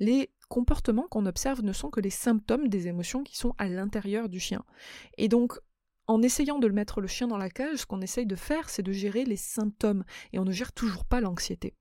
les 0.00 0.32
comportements 0.48 1.06
qu'on 1.08 1.26
observe 1.26 1.62
ne 1.62 1.72
sont 1.72 1.90
que 1.90 2.00
les 2.00 2.10
symptômes 2.10 2.66
des 2.66 2.88
émotions 2.88 3.22
qui 3.22 3.36
sont 3.36 3.54
à 3.58 3.68
l'intérieur 3.68 4.28
du 4.28 4.40
chien. 4.40 4.64
Et 5.18 5.28
donc, 5.28 5.60
en 6.08 6.22
essayant 6.22 6.58
de 6.58 6.66
le 6.66 6.72
mettre 6.72 7.00
le 7.00 7.08
chien 7.08 7.28
dans 7.28 7.38
la 7.38 7.50
cage, 7.50 7.78
ce 7.78 7.86
qu'on 7.86 8.00
essaye 8.00 8.26
de 8.26 8.36
faire, 8.36 8.68
c'est 8.70 8.82
de 8.82 8.92
gérer 8.92 9.24
les 9.24 9.36
symptômes, 9.36 10.04
et 10.32 10.38
on 10.38 10.44
ne 10.44 10.52
gère 10.52 10.72
toujours 10.72 11.04
pas 11.04 11.20
l'anxiété. 11.20 11.74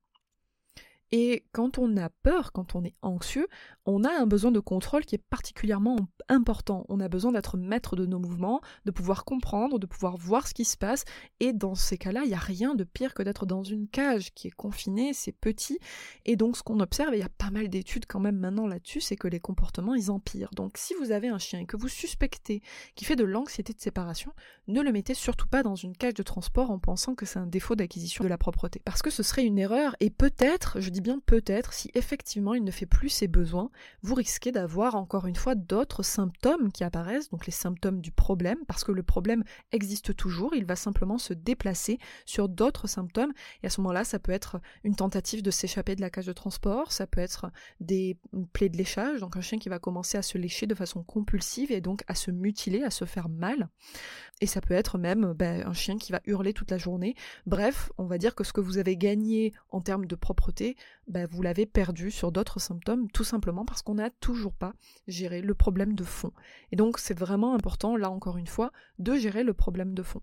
Et 1.12 1.46
quand 1.52 1.78
on 1.78 1.98
a 1.98 2.10
peur, 2.10 2.52
quand 2.52 2.76
on 2.76 2.84
est 2.84 2.96
anxieux, 3.02 3.48
on 3.86 4.04
a 4.04 4.12
un 4.12 4.26
besoin 4.26 4.52
de 4.52 4.60
contrôle 4.60 5.06
qui 5.06 5.16
est 5.16 5.24
particulièrement 5.30 5.98
important. 6.28 6.86
On 6.90 7.00
a 7.00 7.08
besoin 7.08 7.32
d'être 7.32 7.58
maître 7.58 7.96
de 7.96 8.06
nos 8.06 8.20
mouvements, 8.20 8.62
de 8.86 8.92
pouvoir 8.92 9.24
comprendre, 9.24 9.80
de 9.80 9.86
pouvoir 9.86 10.18
voir 10.18 10.48
ce 10.48 10.54
qui 10.54 10.66
se 10.66 10.78
passe. 10.78 11.06
Et 11.40 11.54
dans 11.54 11.76
ces 11.76 11.98
cas-là, 11.98 12.22
il 12.24 12.30
n'y 12.30 12.34
a 12.34 12.40
rien 12.40 12.76
de 12.76 12.84
pire 12.84 13.14
que 13.14 13.24
d'être 13.24 13.46
dans 13.46 13.64
une 13.64 13.88
cage 13.88 14.34
qui 14.34 14.48
est 14.48 14.56
confinée, 14.56 15.14
c'est 15.14 15.32
petit. 15.32 15.80
Et 16.26 16.36
donc 16.36 16.58
ce 16.58 16.64
qu'on 16.64 16.80
observe, 16.80 17.14
et 17.14 17.18
il 17.18 17.22
y 17.22 17.24
a 17.24 17.30
pas 17.30 17.52
mal 17.52 17.70
d'études 17.70 18.06
quand 18.08 18.20
même 18.20 18.38
maintenant 18.38 18.68
là-dessus, 18.68 19.02
c'est 19.02 19.16
que 19.16 19.28
les 19.28 19.40
comportements, 19.40 19.94
ils 19.94 20.12
empirent. 20.12 20.52
Donc 20.56 20.78
si 20.78 20.94
vous 20.96 21.12
avez 21.12 21.28
un 21.28 21.38
chien 21.38 21.66
que 21.66 21.78
vous 21.78 21.88
suspectez 21.88 22.62
qu'il 22.96 23.08
fait 23.08 23.16
de 23.16 23.24
l'anxiété 23.24 23.74
de 23.74 23.80
séparation, 23.80 24.34
ne 24.68 24.82
le 24.82 24.92
mettez 24.92 25.14
surtout 25.14 25.48
pas 25.48 25.64
dans 25.64 25.76
une 25.76 25.96
cage 25.96 26.16
de 26.16 26.24
transport 26.24 26.72
en 26.72 26.80
pensant 26.80 27.16
que 27.16 27.26
c'est 27.26 27.40
un 27.40 27.48
défaut 27.48 27.76
d'acquisition 27.76 28.24
de 28.24 28.30
la 28.30 28.38
propreté. 28.38 28.82
Parce 28.84 29.02
que 29.02 29.12
ce 29.12 29.24
serait 29.24 29.46
une 29.46 29.60
erreur, 29.60 29.96
et 30.00 30.10
peut-être, 30.10 30.82
je 30.82 30.90
dis 30.90 31.02
bien 31.06 31.20
peut-être, 31.24 31.72
si 31.72 31.92
effectivement 31.94 32.56
il 32.56 32.64
ne 32.64 32.72
fait 32.72 32.88
plus 32.88 33.10
ses 33.10 33.28
besoins, 33.28 33.70
vous 34.02 34.16
risquez 34.16 34.52
d'avoir 34.52 34.96
encore 34.96 35.28
une 35.28 35.36
fois 35.36 35.54
d'autres 35.54 36.02
symptômes 36.02 36.72
qui 36.72 36.84
apparaissent, 36.84 37.30
donc 37.30 37.46
les 37.46 37.52
symptômes 37.52 38.02
du 38.02 38.12
problème, 38.12 38.58
parce 38.68 38.84
que 38.84 38.92
le 38.92 39.04
problème 39.04 39.44
existe 39.72 40.16
toujours, 40.16 40.56
il 40.56 40.66
va 40.66 40.76
simplement 40.76 41.20
se 41.20 41.36
déplacer 41.36 42.00
sur 42.26 42.50
d'autres 42.50 42.88
symptômes, 42.88 43.34
et 43.62 43.68
à 43.68 43.70
ce 43.70 43.82
moment-là, 43.82 44.04
ça 44.04 44.18
peut 44.18 44.32
être 44.32 44.60
une 44.84 44.96
tentative 44.96 45.44
de 45.44 45.52
s'échapper 45.52 45.96
de 45.96 46.02
la 46.02 46.10
cage 46.10 46.26
de 46.26 46.34
transport, 46.34 46.92
ça 46.92 47.06
peut 47.06 47.22
être 47.22 47.52
des 47.80 48.18
plaies 48.52 48.70
de 48.70 48.78
léchage, 48.78 49.20
donc 49.20 49.38
un 49.38 49.42
chien 49.42 49.60
qui 49.60 49.70
va 49.70 49.78
commencer 49.78 50.18
à 50.18 50.24
se 50.24 50.40
lécher 50.40 50.66
de 50.66 50.74
façon 50.74 51.04
compulsive 51.04 51.72
et 51.72 51.82
donc 51.82 52.04
à 52.08 52.16
se 52.16 52.32
mutiler, 52.32 52.82
à 52.82 52.90
se 52.90 53.06
faire 53.06 53.30
mal, 53.30 53.70
et 54.42 54.48
ça 54.48 54.60
peut 54.60 54.74
être 54.74 54.98
même 54.98 55.34
ben, 55.34 55.68
un 55.68 55.74
chien 55.74 56.00
qui 56.00 56.12
va 56.12 56.22
hurler 56.26 56.54
toute 56.54 56.72
la 56.72 56.80
journée. 56.80 57.14
Bref, 57.46 57.92
on 58.00 58.06
va 58.06 58.18
dire 58.18 58.34
que 58.34 58.44
ce 58.44 58.54
que 58.54 58.62
vous 58.62 58.80
avez 58.80 58.98
gagné 58.98 59.54
en 59.70 59.82
termes 59.82 60.08
de 60.08 60.16
propreté, 60.16 60.76
ben, 61.08 61.28
vous 61.30 61.42
l'avez 61.42 61.66
perdu 61.66 62.12
sur 62.12 62.32
d'autres 62.32 62.60
symptômes, 62.60 63.10
tout 63.12 63.24
simplement 63.24 63.66
parce 63.66 63.82
qu'on 63.82 63.96
n'a 63.96 64.10
toujours 64.10 64.54
pas 64.54 64.74
géré 65.08 65.42
le 65.42 65.54
problème 65.54 65.94
de 65.94 66.04
fond. 66.04 66.32
Et 66.72 66.76
donc 66.76 66.98
c'est 67.00 67.18
vraiment 67.18 67.54
important, 67.54 67.96
là 67.96 68.10
encore 68.10 68.38
une 68.38 68.48
fois, 68.48 68.72
de 69.00 69.16
gérer 69.16 69.44
le 69.44 69.54
problème 69.54 69.94
de 69.94 70.04
fond. 70.04 70.22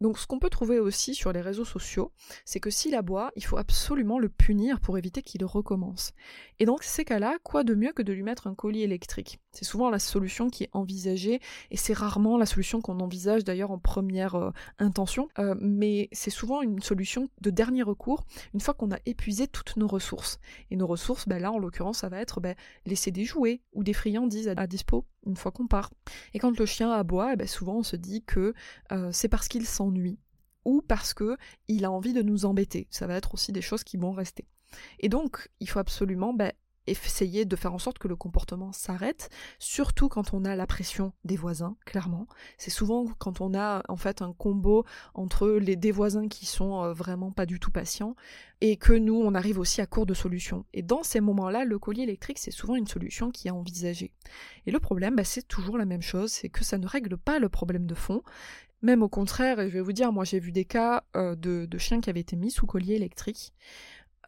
Donc 0.00 0.18
ce 0.18 0.26
qu'on 0.26 0.38
peut 0.38 0.50
trouver 0.50 0.78
aussi 0.78 1.14
sur 1.14 1.32
les 1.32 1.40
réseaux 1.40 1.64
sociaux, 1.64 2.12
c'est 2.44 2.60
que 2.60 2.70
s'il 2.70 2.94
aboie, 2.94 3.30
il 3.36 3.44
faut 3.44 3.58
absolument 3.58 4.18
le 4.18 4.28
punir 4.28 4.80
pour 4.80 4.98
éviter 4.98 5.22
qu'il 5.22 5.44
recommence. 5.44 6.12
Et 6.58 6.66
donc 6.66 6.82
ces 6.82 7.04
cas-là, 7.04 7.38
quoi 7.42 7.64
de 7.64 7.74
mieux 7.74 7.92
que 7.92 8.02
de 8.02 8.12
lui 8.12 8.22
mettre 8.22 8.46
un 8.46 8.54
collier 8.54 8.82
électrique? 8.82 9.40
C'est 9.54 9.64
souvent 9.64 9.90
la 9.90 9.98
solution 9.98 10.50
qui 10.50 10.64
est 10.64 10.70
envisagée, 10.72 11.40
et 11.70 11.76
c'est 11.76 11.92
rarement 11.92 12.36
la 12.36 12.46
solution 12.46 12.80
qu'on 12.80 13.00
envisage 13.00 13.44
d'ailleurs 13.44 13.70
en 13.70 13.78
première 13.78 14.34
euh, 14.34 14.50
intention, 14.78 15.28
euh, 15.38 15.54
mais 15.60 16.08
c'est 16.12 16.30
souvent 16.30 16.62
une 16.62 16.80
solution 16.82 17.28
de 17.40 17.50
dernier 17.50 17.82
recours, 17.82 18.24
une 18.52 18.60
fois 18.60 18.74
qu'on 18.74 18.90
a 18.90 18.98
épuisé 19.06 19.46
toutes 19.46 19.76
nos 19.76 19.86
ressources. 19.86 20.38
Et 20.70 20.76
nos 20.76 20.86
ressources, 20.86 21.28
ben 21.28 21.40
là 21.40 21.52
en 21.52 21.58
l'occurrence, 21.58 21.98
ça 21.98 22.08
va 22.08 22.20
être 22.20 22.40
ben, 22.40 22.54
laisser 22.86 23.10
des 23.10 23.24
jouets 23.24 23.60
ou 23.72 23.84
des 23.84 23.92
friandises 23.92 24.48
à, 24.48 24.66
dispo 24.66 25.06
une 25.26 25.36
fois 25.36 25.52
qu'on 25.52 25.66
part. 25.66 25.90
Et 26.34 26.38
quand 26.38 26.58
le 26.58 26.66
chien 26.66 26.90
aboie, 26.90 27.32
eh 27.32 27.36
ben 27.36 27.46
souvent 27.46 27.76
on 27.76 27.82
se 27.82 27.96
dit 27.96 28.22
que 28.24 28.54
euh, 28.92 29.10
c'est 29.12 29.28
parce 29.28 29.48
qu'il 29.48 29.66
sent 29.66 29.90
nuit 29.90 30.18
ou 30.64 30.82
parce 30.82 31.14
que 31.14 31.36
il 31.68 31.84
a 31.84 31.90
envie 31.90 32.12
de 32.12 32.22
nous 32.22 32.44
embêter. 32.44 32.86
Ça 32.90 33.06
va 33.06 33.14
être 33.14 33.34
aussi 33.34 33.52
des 33.52 33.62
choses 33.62 33.84
qui 33.84 33.96
vont 33.96 34.12
rester. 34.12 34.46
Et 34.98 35.08
donc, 35.08 35.48
il 35.60 35.68
faut 35.68 35.78
absolument 35.78 36.32
ben, 36.32 36.52
essayer 36.86 37.44
de 37.44 37.56
faire 37.56 37.72
en 37.72 37.78
sorte 37.78 37.98
que 37.98 38.08
le 38.08 38.16
comportement 38.16 38.72
s'arrête, 38.72 39.30
surtout 39.58 40.08
quand 40.08 40.34
on 40.34 40.44
a 40.44 40.54
la 40.56 40.66
pression 40.66 41.12
des 41.24 41.36
voisins, 41.36 41.76
clairement. 41.86 42.26
C'est 42.58 42.70
souvent 42.70 43.06
quand 43.18 43.40
on 43.40 43.54
a 43.54 43.82
en 43.88 43.96
fait 43.96 44.22
un 44.22 44.32
combo 44.32 44.84
entre 45.14 45.48
les 45.48 45.76
des 45.76 45.92
voisins 45.92 46.28
qui 46.28 46.46
sont 46.46 46.82
euh, 46.82 46.92
vraiment 46.92 47.32
pas 47.32 47.46
du 47.46 47.58
tout 47.58 47.70
patients 47.70 48.14
et 48.60 48.76
que 48.76 48.92
nous 48.92 49.16
on 49.16 49.34
arrive 49.34 49.58
aussi 49.58 49.80
à 49.80 49.86
court 49.86 50.06
de 50.06 50.14
solutions. 50.14 50.64
Et 50.72 50.82
dans 50.82 51.02
ces 51.02 51.20
moments-là, 51.20 51.64
le 51.64 51.78
collier 51.78 52.02
électrique 52.02 52.38
c'est 52.38 52.50
souvent 52.50 52.76
une 52.76 52.86
solution 52.86 53.30
qui 53.30 53.48
est 53.48 53.52
envisagée. 53.52 54.12
Et 54.66 54.70
le 54.70 54.80
problème, 54.80 55.16
bah, 55.16 55.24
c'est 55.24 55.46
toujours 55.46 55.78
la 55.78 55.84
même 55.86 56.02
chose, 56.02 56.32
c'est 56.32 56.48
que 56.48 56.64
ça 56.64 56.78
ne 56.78 56.86
règle 56.86 57.16
pas 57.16 57.38
le 57.38 57.48
problème 57.48 57.86
de 57.86 57.94
fond. 57.94 58.22
Même 58.82 59.02
au 59.02 59.08
contraire, 59.08 59.60
et 59.60 59.70
je 59.70 59.74
vais 59.74 59.80
vous 59.80 59.94
dire, 59.94 60.12
moi 60.12 60.24
j'ai 60.24 60.38
vu 60.38 60.52
des 60.52 60.66
cas 60.66 61.04
euh, 61.16 61.34
de, 61.34 61.64
de 61.64 61.78
chiens 61.78 62.02
qui 62.02 62.10
avaient 62.10 62.20
été 62.20 62.36
mis 62.36 62.50
sous 62.50 62.66
collier 62.66 62.96
électrique. 62.96 63.54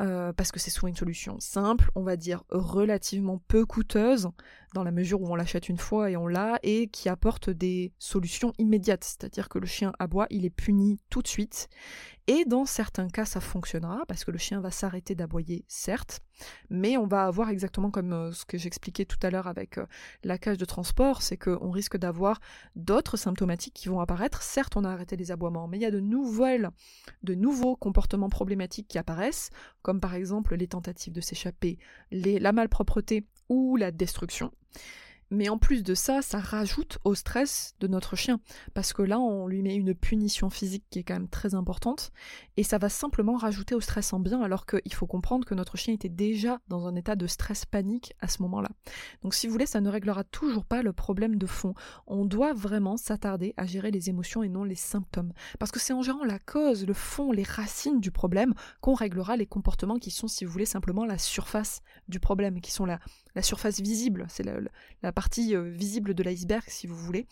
Euh, 0.03 0.33
parce 0.35 0.53
que 0.53 0.61
c'est 0.61 0.71
souvent 0.71 0.89
une 0.89 0.97
solution 0.97 1.41
simple, 1.41 1.91
on 1.95 2.03
va 2.03 2.17
dire 2.17 2.45
relativement 2.51 3.41
peu 3.49 3.65
coûteuse, 3.65 4.29
dans 4.77 4.85
la 4.85 4.93
mesure 4.93 5.23
où 5.23 5.33
on 5.33 5.35
l'achète 5.35 5.71
une 5.71 5.79
fois 5.79 6.11
et 6.11 6.19
on 6.19 6.27
l'a, 6.27 6.59
et 6.63 6.89
qui 6.89 7.09
apporte 7.09 7.49
des 7.49 7.95
solutions 7.99 8.53
immédiates, 8.59 9.05
c'est-à-dire 9.05 9.49
que 9.49 9.59
le 9.59 9.65
chien 9.67 9.93
aboie, 9.99 10.27
il 10.29 10.45
est 10.45 10.51
puni 10.51 11.01
tout 11.09 11.23
de 11.23 11.29
suite, 11.29 11.71
et 12.27 12.45
dans 12.45 12.67
certains 12.67 13.09
cas 13.09 13.25
ça 13.25 13.41
fonctionnera, 13.41 14.05
parce 14.07 14.27
que 14.27 14.31
le 14.31 14.37
chien 14.37 14.61
va 14.61 14.71
s'arrêter 14.71 15.15
d'aboyer, 15.15 15.65
certes, 15.67 16.21
mais 16.69 16.99
on 16.99 17.07
va 17.07 17.25
avoir 17.25 17.49
exactement 17.49 17.91
comme 17.91 18.13
euh, 18.13 18.33
ce 18.33 18.45
que 18.45 18.59
j'expliquais 18.59 19.07
tout 19.07 19.17
à 19.23 19.31
l'heure 19.31 19.47
avec 19.47 19.79
euh, 19.79 19.87
la 20.25 20.37
cage 20.37 20.59
de 20.59 20.67
transport, 20.67 21.23
c'est 21.23 21.39
qu'on 21.39 21.71
risque 21.71 21.97
d'avoir 21.97 22.39
d'autres 22.75 23.17
symptomatiques 23.17 23.73
qui 23.73 23.89
vont 23.89 24.01
apparaître, 24.01 24.43
certes 24.43 24.77
on 24.77 24.85
a 24.85 24.91
arrêté 24.91 25.17
les 25.17 25.31
aboiements, 25.31 25.69
mais 25.69 25.79
il 25.79 25.83
y 25.85 25.87
a 25.87 25.91
de 25.91 26.01
nouvelles, 26.01 26.69
de 27.23 27.35
nouveaux 27.35 27.77
comportements 27.77 28.29
problématiques 28.29 28.89
qui 28.89 28.99
apparaissent, 28.99 29.49
comme 29.81 30.01
par 30.01 30.15
exemple 30.15 30.55
les 30.55 30.69
tentatives 30.69 31.15
de 31.15 31.23
s'échapper, 31.23 31.79
la 32.11 32.53
malpropreté 32.53 33.25
ou 33.49 33.77
la 33.77 33.91
destruction. 33.91 34.53
Mais 35.31 35.49
en 35.49 35.59
plus 35.59 35.83
de 35.83 35.95
ça, 35.95 36.23
ça 36.23 36.39
rajoute 36.39 36.99
au 37.03 37.17
stress 37.17 37.75
de 37.81 37.89
notre 37.89 38.15
chien, 38.15 38.39
parce 38.75 38.93
que 38.93 39.03
là, 39.03 39.19
on 39.19 39.49
lui 39.49 39.61
met 39.61 39.75
une 39.75 39.93
punition 39.93 40.51
physique 40.51 40.85
qui 40.89 41.01
est 41.01 41.03
quand 41.03 41.15
même 41.15 41.29
très 41.29 41.57
importante, 41.57 42.13
et 42.57 42.63
ça 42.63 42.79
va 42.79 42.89
simplement 42.89 43.37
rajouter 43.37 43.75
au 43.75 43.81
stress 43.81 44.13
en 44.13 44.21
bien, 44.21 44.41
alors 44.41 44.67
qu'il 44.67 44.95
faut 44.95 45.09
comprendre 45.09 45.45
que 45.45 45.55
notre 45.55 45.77
chien 45.77 45.95
était 45.95 46.09
déjà 46.09 46.61
dans 46.69 46.87
un 46.87 46.95
état 46.95 47.17
de 47.17 47.27
stress 47.27 47.65
panique 47.65 48.15
à 48.21 48.29
ce 48.29 48.41
moment-là. 48.43 48.69
Donc 49.23 49.35
si 49.35 49.49
vous 49.49 49.53
voulez, 49.53 49.67
ça 49.67 49.81
ne 49.81 49.91
réglera 49.91 50.23
toujours 50.23 50.65
pas 50.65 50.83
le 50.83 50.93
problème 50.93 51.37
de 51.37 51.47
fond. 51.47 51.75
On 52.07 52.25
doit 52.25 52.53
vraiment 52.53 52.97
s'attarder 52.97 53.53
à 53.57 53.67
gérer 53.67 53.91
les 53.91 54.09
émotions 54.09 54.45
et 54.45 54.49
non 54.49 54.63
les 54.63 54.77
symptômes, 54.77 55.33
parce 55.59 55.73
que 55.73 55.81
c'est 55.81 55.93
en 55.93 56.03
gérant 56.03 56.25
la 56.25 56.39
cause, 56.39 56.87
le 56.87 56.95
fond, 56.95 57.33
les 57.33 57.43
racines 57.43 57.99
du 57.99 58.13
problème 58.13 58.55
qu'on 58.81 58.95
réglera 58.95 59.37
les 59.37 59.47
comportements 59.47 59.99
qui 59.99 60.13
sont, 60.13 60.29
si 60.29 60.45
vous 60.45 60.53
voulez, 60.53 60.67
simplement 60.67 61.05
la 61.05 61.19
surface 61.19 61.83
du 62.09 62.21
problème, 62.21 62.61
qui 62.61 62.71
sont 62.71 62.87
la, 62.87 63.01
la 63.37 63.43
surface 63.43 63.81
visible, 63.81 64.27
c'est 64.29 64.45
la, 65.03 65.13
partie 65.13 65.55
euh, 65.55 65.71
visible 65.71 66.15
de 66.15 66.23
l'iceberg 66.25 66.65
si 66.67 66.87
vous 66.87 66.97
voulez. 66.97 67.29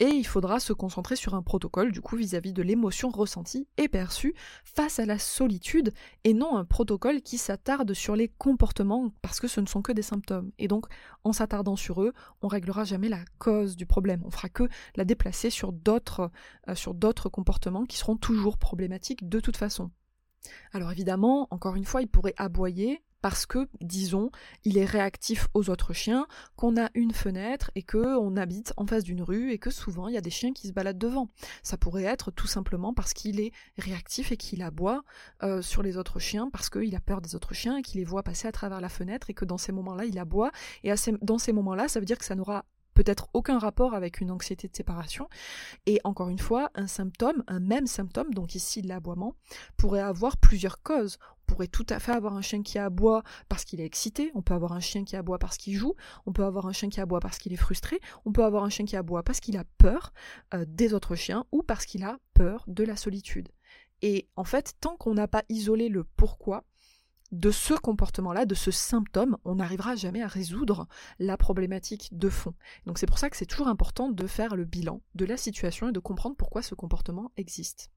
Et 0.00 0.06
il 0.06 0.24
faudra 0.24 0.60
se 0.60 0.72
concentrer 0.72 1.16
sur 1.16 1.34
un 1.34 1.42
protocole, 1.42 1.90
du 1.90 2.00
coup, 2.00 2.16
vis-à-vis 2.16 2.52
de 2.52 2.62
l'émotion 2.62 3.08
ressentie 3.08 3.66
et 3.78 3.88
perçue 3.88 4.34
face 4.64 5.00
à 5.00 5.06
la 5.06 5.18
solitude, 5.18 5.92
et 6.22 6.34
non 6.34 6.56
un 6.56 6.64
protocole 6.64 7.20
qui 7.20 7.36
s'attarde 7.36 7.94
sur 7.94 8.14
les 8.14 8.28
comportements, 8.28 9.12
parce 9.22 9.40
que 9.40 9.48
ce 9.48 9.60
ne 9.60 9.66
sont 9.66 9.82
que 9.82 9.90
des 9.90 10.02
symptômes. 10.02 10.52
Et 10.58 10.68
donc, 10.68 10.86
en 11.24 11.32
s'attardant 11.32 11.74
sur 11.74 12.02
eux, 12.02 12.12
on 12.42 12.48
réglera 12.48 12.84
jamais 12.84 13.08
la 13.08 13.24
cause 13.38 13.76
du 13.76 13.86
problème. 13.86 14.22
On 14.24 14.30
fera 14.30 14.48
que 14.48 14.68
la 14.94 15.04
déplacer 15.04 15.50
sur 15.50 15.72
d'autres, 15.72 16.30
euh, 16.68 16.76
sur 16.76 16.94
d'autres 16.94 17.28
comportements 17.28 17.84
qui 17.84 17.96
seront 17.96 18.16
toujours 18.16 18.56
problématiques 18.56 19.28
de 19.28 19.40
toute 19.40 19.56
façon. 19.56 19.90
Alors 20.72 20.92
évidemment, 20.92 21.48
encore 21.50 21.74
une 21.74 21.84
fois, 21.84 22.02
il 22.02 22.08
pourrait 22.08 22.34
aboyer, 22.36 23.02
parce 23.28 23.44
que, 23.44 23.68
disons, 23.82 24.30
il 24.64 24.78
est 24.78 24.86
réactif 24.86 25.48
aux 25.52 25.68
autres 25.68 25.92
chiens, 25.92 26.26
qu'on 26.56 26.78
a 26.78 26.88
une 26.94 27.12
fenêtre 27.12 27.70
et 27.74 27.82
que 27.82 28.16
on 28.16 28.38
habite 28.38 28.72
en 28.78 28.86
face 28.86 29.04
d'une 29.04 29.20
rue 29.20 29.52
et 29.52 29.58
que 29.58 29.68
souvent 29.68 30.08
il 30.08 30.14
y 30.14 30.16
a 30.16 30.22
des 30.22 30.30
chiens 30.30 30.54
qui 30.54 30.66
se 30.66 30.72
baladent 30.72 30.96
devant. 30.96 31.28
Ça 31.62 31.76
pourrait 31.76 32.04
être 32.04 32.30
tout 32.30 32.46
simplement 32.46 32.94
parce 32.94 33.12
qu'il 33.12 33.38
est 33.38 33.52
réactif 33.76 34.32
et 34.32 34.38
qu'il 34.38 34.62
aboie 34.62 35.02
euh, 35.42 35.60
sur 35.60 35.82
les 35.82 35.98
autres 35.98 36.18
chiens 36.18 36.48
parce 36.50 36.70
qu'il 36.70 36.96
a 36.96 37.00
peur 37.00 37.20
des 37.20 37.34
autres 37.34 37.52
chiens 37.52 37.76
et 37.76 37.82
qu'il 37.82 38.00
les 38.00 38.06
voit 38.06 38.22
passer 38.22 38.48
à 38.48 38.52
travers 38.52 38.80
la 38.80 38.88
fenêtre 38.88 39.28
et 39.28 39.34
que 39.34 39.44
dans 39.44 39.58
ces 39.58 39.72
moments-là 39.72 40.06
il 40.06 40.18
aboie 40.18 40.50
et 40.82 40.90
dans 41.20 41.36
ces 41.36 41.52
moments-là 41.52 41.88
ça 41.88 42.00
veut 42.00 42.06
dire 42.06 42.16
que 42.16 42.24
ça 42.24 42.34
n'aura 42.34 42.64
peut-être 42.98 43.28
aucun 43.32 43.60
rapport 43.60 43.94
avec 43.94 44.20
une 44.20 44.32
anxiété 44.32 44.66
de 44.66 44.74
séparation. 44.74 45.28
Et 45.86 46.00
encore 46.02 46.30
une 46.30 46.40
fois, 46.40 46.70
un 46.74 46.88
symptôme, 46.88 47.44
un 47.46 47.60
même 47.60 47.86
symptôme, 47.86 48.34
donc 48.34 48.56
ici 48.56 48.82
l'aboiement, 48.82 49.36
pourrait 49.76 50.00
avoir 50.00 50.36
plusieurs 50.36 50.82
causes. 50.82 51.18
On 51.48 51.54
pourrait 51.54 51.68
tout 51.68 51.86
à 51.88 51.98
fait 51.98 52.12
avoir 52.12 52.36
un 52.36 52.42
chien 52.42 52.62
qui 52.62 52.78
aboie 52.78 53.22
parce 53.48 53.64
qu'il 53.64 53.80
est 53.80 53.84
excité, 53.86 54.30
on 54.34 54.42
peut 54.42 54.52
avoir 54.52 54.72
un 54.74 54.80
chien 54.80 55.04
qui 55.04 55.16
aboie 55.16 55.38
parce 55.38 55.56
qu'il 55.56 55.74
joue, 55.74 55.94
on 56.26 56.32
peut 56.32 56.44
avoir 56.44 56.66
un 56.66 56.72
chien 56.72 56.90
qui 56.90 57.00
aboie 57.00 57.20
parce 57.20 57.38
qu'il 57.38 57.54
est 57.54 57.56
frustré, 57.56 58.00
on 58.26 58.32
peut 58.32 58.44
avoir 58.44 58.64
un 58.64 58.68
chien 58.68 58.84
qui 58.84 58.96
aboie 58.96 59.22
parce 59.22 59.40
qu'il 59.40 59.56
a 59.56 59.64
peur 59.78 60.12
euh, 60.52 60.66
des 60.68 60.92
autres 60.92 61.14
chiens 61.14 61.46
ou 61.50 61.62
parce 61.62 61.86
qu'il 61.86 62.04
a 62.04 62.18
peur 62.34 62.64
de 62.66 62.84
la 62.84 62.96
solitude. 62.96 63.48
Et 64.02 64.28
en 64.36 64.44
fait, 64.44 64.74
tant 64.78 64.96
qu'on 64.96 65.14
n'a 65.14 65.26
pas 65.26 65.42
isolé 65.48 65.88
le 65.88 66.04
pourquoi, 66.04 66.64
de 67.32 67.50
ce 67.50 67.72
comportement-là, 67.72 68.44
de 68.44 68.54
ce 68.54 68.70
symptôme, 68.70 69.38
on 69.44 69.54
n'arrivera 69.54 69.96
jamais 69.96 70.22
à 70.22 70.28
résoudre 70.28 70.86
la 71.18 71.38
problématique 71.38 72.10
de 72.12 72.28
fond. 72.28 72.54
Donc 72.84 72.98
c'est 72.98 73.06
pour 73.06 73.18
ça 73.18 73.30
que 73.30 73.36
c'est 73.38 73.46
toujours 73.46 73.68
important 73.68 74.10
de 74.10 74.26
faire 74.26 74.54
le 74.54 74.66
bilan 74.66 75.00
de 75.14 75.24
la 75.24 75.38
situation 75.38 75.88
et 75.88 75.92
de 75.92 75.98
comprendre 75.98 76.36
pourquoi 76.36 76.60
ce 76.60 76.74
comportement 76.74 77.32
existe. 77.38 77.90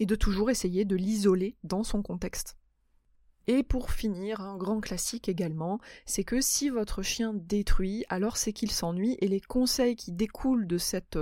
Et 0.00 0.06
de 0.06 0.14
toujours 0.14 0.50
essayer 0.50 0.84
de 0.84 0.96
l'isoler 0.96 1.56
dans 1.62 1.82
son 1.82 2.02
contexte. 2.02 2.58
Et 3.46 3.62
pour 3.62 3.90
finir, 3.90 4.40
un 4.40 4.56
grand 4.56 4.80
classique 4.80 5.28
également, 5.28 5.78
c'est 6.06 6.24
que 6.24 6.40
si 6.40 6.70
votre 6.70 7.02
chien 7.02 7.32
détruit, 7.34 8.04
alors 8.08 8.36
c'est 8.36 8.52
qu'il 8.52 8.70
s'ennuie 8.70 9.16
et 9.20 9.28
les 9.28 9.40
conseils 9.40 9.96
qui 9.96 10.12
découlent 10.12 10.66
de, 10.66 10.78
cet 10.78 11.16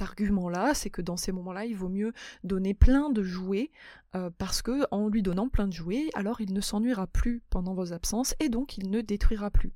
argument-là, 0.00 0.74
c'est 0.74 0.90
que 0.90 1.02
dans 1.02 1.16
ces 1.16 1.32
moments-là, 1.32 1.64
il 1.64 1.76
vaut 1.76 1.88
mieux 1.88 2.12
donner 2.42 2.74
plein 2.74 3.10
de 3.10 3.22
jouets 3.22 3.70
euh, 4.14 4.30
parce 4.36 4.62
que 4.62 4.86
en 4.90 5.08
lui 5.08 5.22
donnant 5.22 5.48
plein 5.48 5.66
de 5.66 5.72
jouets, 5.72 6.08
alors 6.14 6.40
il 6.40 6.52
ne 6.52 6.60
s'ennuiera 6.60 7.06
plus 7.06 7.42
pendant 7.50 7.74
vos 7.74 7.92
absences 7.92 8.34
et 8.40 8.48
donc 8.48 8.78
il 8.78 8.90
ne 8.90 9.00
détruira 9.00 9.50
plus. 9.50 9.72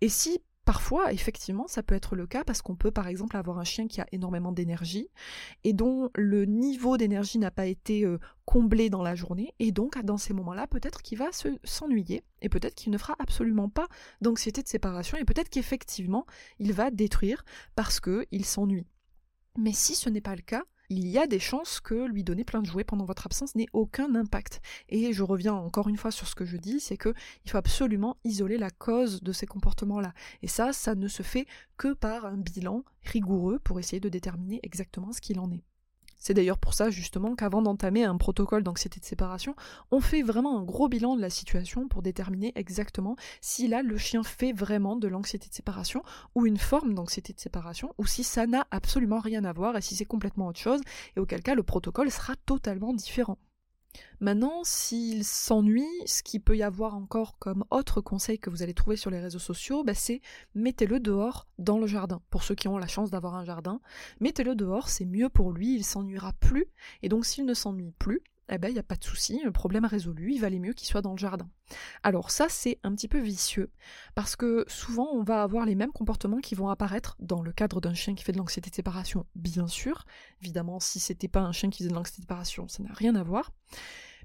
Et 0.00 0.08
si 0.08 0.40
Parfois, 0.68 1.14
effectivement, 1.14 1.66
ça 1.66 1.82
peut 1.82 1.94
être 1.94 2.14
le 2.14 2.26
cas 2.26 2.44
parce 2.44 2.60
qu'on 2.60 2.76
peut 2.76 2.90
par 2.90 3.08
exemple 3.08 3.38
avoir 3.38 3.58
un 3.58 3.64
chien 3.64 3.88
qui 3.88 4.02
a 4.02 4.06
énormément 4.12 4.52
d'énergie 4.52 5.08
et 5.64 5.72
dont 5.72 6.10
le 6.14 6.44
niveau 6.44 6.98
d'énergie 6.98 7.38
n'a 7.38 7.50
pas 7.50 7.64
été 7.64 8.04
euh, 8.04 8.18
comblé 8.44 8.90
dans 8.90 9.02
la 9.02 9.14
journée 9.14 9.54
et 9.60 9.72
donc 9.72 9.98
dans 10.04 10.18
ces 10.18 10.34
moments-là, 10.34 10.66
peut-être 10.66 11.00
qu'il 11.00 11.16
va 11.16 11.30
s'ennuyer 11.64 12.22
et 12.42 12.50
peut-être 12.50 12.74
qu'il 12.74 12.92
ne 12.92 12.98
fera 12.98 13.16
absolument 13.18 13.70
pas 13.70 13.88
d'anxiété 14.20 14.62
de 14.62 14.68
séparation 14.68 15.16
et 15.16 15.24
peut-être 15.24 15.48
qu'effectivement, 15.48 16.26
il 16.58 16.74
va 16.74 16.90
détruire 16.90 17.46
parce 17.74 17.98
qu'il 17.98 18.44
s'ennuie. 18.44 18.86
Mais 19.56 19.72
si 19.72 19.94
ce 19.94 20.10
n'est 20.10 20.20
pas 20.20 20.36
le 20.36 20.42
cas, 20.42 20.64
il 20.90 21.06
y 21.06 21.18
a 21.18 21.26
des 21.26 21.38
chances 21.38 21.80
que 21.80 22.06
lui 22.06 22.24
donner 22.24 22.44
plein 22.44 22.62
de 22.62 22.66
jouets 22.66 22.84
pendant 22.84 23.04
votre 23.04 23.26
absence 23.26 23.54
n'ait 23.54 23.68
aucun 23.72 24.14
impact. 24.14 24.60
Et 24.88 25.12
je 25.12 25.22
reviens 25.22 25.54
encore 25.54 25.88
une 25.88 25.96
fois 25.96 26.10
sur 26.10 26.26
ce 26.26 26.34
que 26.34 26.46
je 26.46 26.56
dis, 26.56 26.80
c'est 26.80 26.96
que 26.96 27.12
il 27.44 27.50
faut 27.50 27.58
absolument 27.58 28.16
isoler 28.24 28.58
la 28.58 28.70
cause 28.70 29.22
de 29.22 29.32
ces 29.32 29.46
comportements-là. 29.46 30.14
Et 30.42 30.48
ça, 30.48 30.72
ça 30.72 30.94
ne 30.94 31.08
se 31.08 31.22
fait 31.22 31.46
que 31.76 31.92
par 31.92 32.24
un 32.26 32.36
bilan 32.36 32.84
rigoureux 33.02 33.58
pour 33.58 33.78
essayer 33.78 34.00
de 34.00 34.08
déterminer 34.08 34.60
exactement 34.62 35.12
ce 35.12 35.20
qu'il 35.20 35.40
en 35.40 35.50
est. 35.52 35.64
C'est 36.18 36.34
d'ailleurs 36.34 36.58
pour 36.58 36.74
ça 36.74 36.90
justement 36.90 37.34
qu'avant 37.34 37.62
d'entamer 37.62 38.04
un 38.04 38.16
protocole 38.16 38.62
d'anxiété 38.62 39.00
de 39.00 39.04
séparation, 39.04 39.54
on 39.90 40.00
fait 40.00 40.22
vraiment 40.22 40.58
un 40.58 40.64
gros 40.64 40.88
bilan 40.88 41.16
de 41.16 41.20
la 41.20 41.30
situation 41.30 41.88
pour 41.88 42.02
déterminer 42.02 42.52
exactement 42.56 43.16
si 43.40 43.68
là 43.68 43.82
le 43.82 43.96
chien 43.96 44.22
fait 44.24 44.52
vraiment 44.52 44.96
de 44.96 45.08
l'anxiété 45.08 45.48
de 45.48 45.54
séparation 45.54 46.02
ou 46.34 46.44
une 46.46 46.58
forme 46.58 46.94
d'anxiété 46.94 47.32
de 47.32 47.40
séparation 47.40 47.94
ou 47.98 48.06
si 48.06 48.24
ça 48.24 48.46
n'a 48.46 48.66
absolument 48.70 49.20
rien 49.20 49.44
à 49.44 49.52
voir 49.52 49.76
et 49.76 49.80
si 49.80 49.94
c'est 49.94 50.04
complètement 50.04 50.48
autre 50.48 50.60
chose 50.60 50.80
et 51.16 51.20
auquel 51.20 51.42
cas 51.42 51.54
le 51.54 51.62
protocole 51.62 52.10
sera 52.10 52.34
totalement 52.46 52.92
différent. 52.92 53.38
Maintenant, 54.20 54.62
s'il 54.64 55.24
s'ennuie, 55.24 55.86
ce 56.06 56.22
qu'il 56.22 56.40
peut 56.42 56.56
y 56.56 56.62
avoir 56.62 56.94
encore 56.94 57.38
comme 57.38 57.64
autre 57.70 58.00
conseil 58.00 58.38
que 58.38 58.50
vous 58.50 58.62
allez 58.62 58.74
trouver 58.74 58.96
sur 58.96 59.10
les 59.10 59.20
réseaux 59.20 59.38
sociaux, 59.38 59.84
bah, 59.84 59.94
c'est 59.94 60.20
mettez-le 60.54 61.00
dehors 61.00 61.46
dans 61.58 61.78
le 61.78 61.86
jardin. 61.86 62.20
Pour 62.30 62.42
ceux 62.42 62.54
qui 62.54 62.68
ont 62.68 62.78
la 62.78 62.88
chance 62.88 63.10
d'avoir 63.10 63.34
un 63.34 63.44
jardin, 63.44 63.80
mettez-le 64.20 64.54
dehors, 64.54 64.88
c'est 64.88 65.06
mieux 65.06 65.28
pour 65.28 65.52
lui, 65.52 65.74
il 65.74 65.84
s'ennuiera 65.84 66.32
plus. 66.34 66.66
Et 67.02 67.08
donc 67.08 67.24
s'il 67.24 67.44
ne 67.46 67.54
s'ennuie 67.54 67.92
plus, 67.98 68.22
eh 68.50 68.58
ben, 68.58 68.68
il 68.68 68.74
n'y 68.74 68.78
a 68.78 68.84
pas 68.84 68.96
de 68.96 69.04
souci, 69.04 69.40
le 69.44 69.52
problème 69.52 69.84
résolu, 69.84 70.32
il 70.34 70.40
valait 70.40 70.58
mieux 70.58 70.72
qu'il 70.72 70.88
soit 70.88 71.02
dans 71.02 71.12
le 71.12 71.18
jardin. 71.18 71.48
Alors 72.02 72.30
ça, 72.30 72.46
c'est 72.48 72.78
un 72.82 72.94
petit 72.94 73.08
peu 73.08 73.18
vicieux, 73.18 73.70
parce 74.14 74.36
que 74.36 74.64
souvent, 74.68 75.08
on 75.12 75.22
va 75.22 75.42
avoir 75.42 75.66
les 75.66 75.74
mêmes 75.74 75.92
comportements 75.92 76.38
qui 76.38 76.54
vont 76.54 76.68
apparaître 76.68 77.16
dans 77.20 77.42
le 77.42 77.52
cadre 77.52 77.80
d'un 77.80 77.94
chien 77.94 78.14
qui 78.14 78.24
fait 78.24 78.32
de 78.32 78.38
l'anxiété 78.38 78.70
de 78.70 78.74
séparation, 78.74 79.26
bien 79.34 79.66
sûr. 79.66 80.04
Évidemment, 80.42 80.80
si 80.80 81.00
c'était 81.00 81.28
pas 81.28 81.40
un 81.40 81.52
chien 81.52 81.70
qui 81.70 81.78
faisait 81.78 81.90
de 81.90 81.94
l'anxiété 81.94 82.22
de 82.22 82.24
séparation, 82.24 82.68
ça 82.68 82.82
n'a 82.82 82.92
rien 82.92 83.14
à 83.14 83.22
voir. 83.22 83.52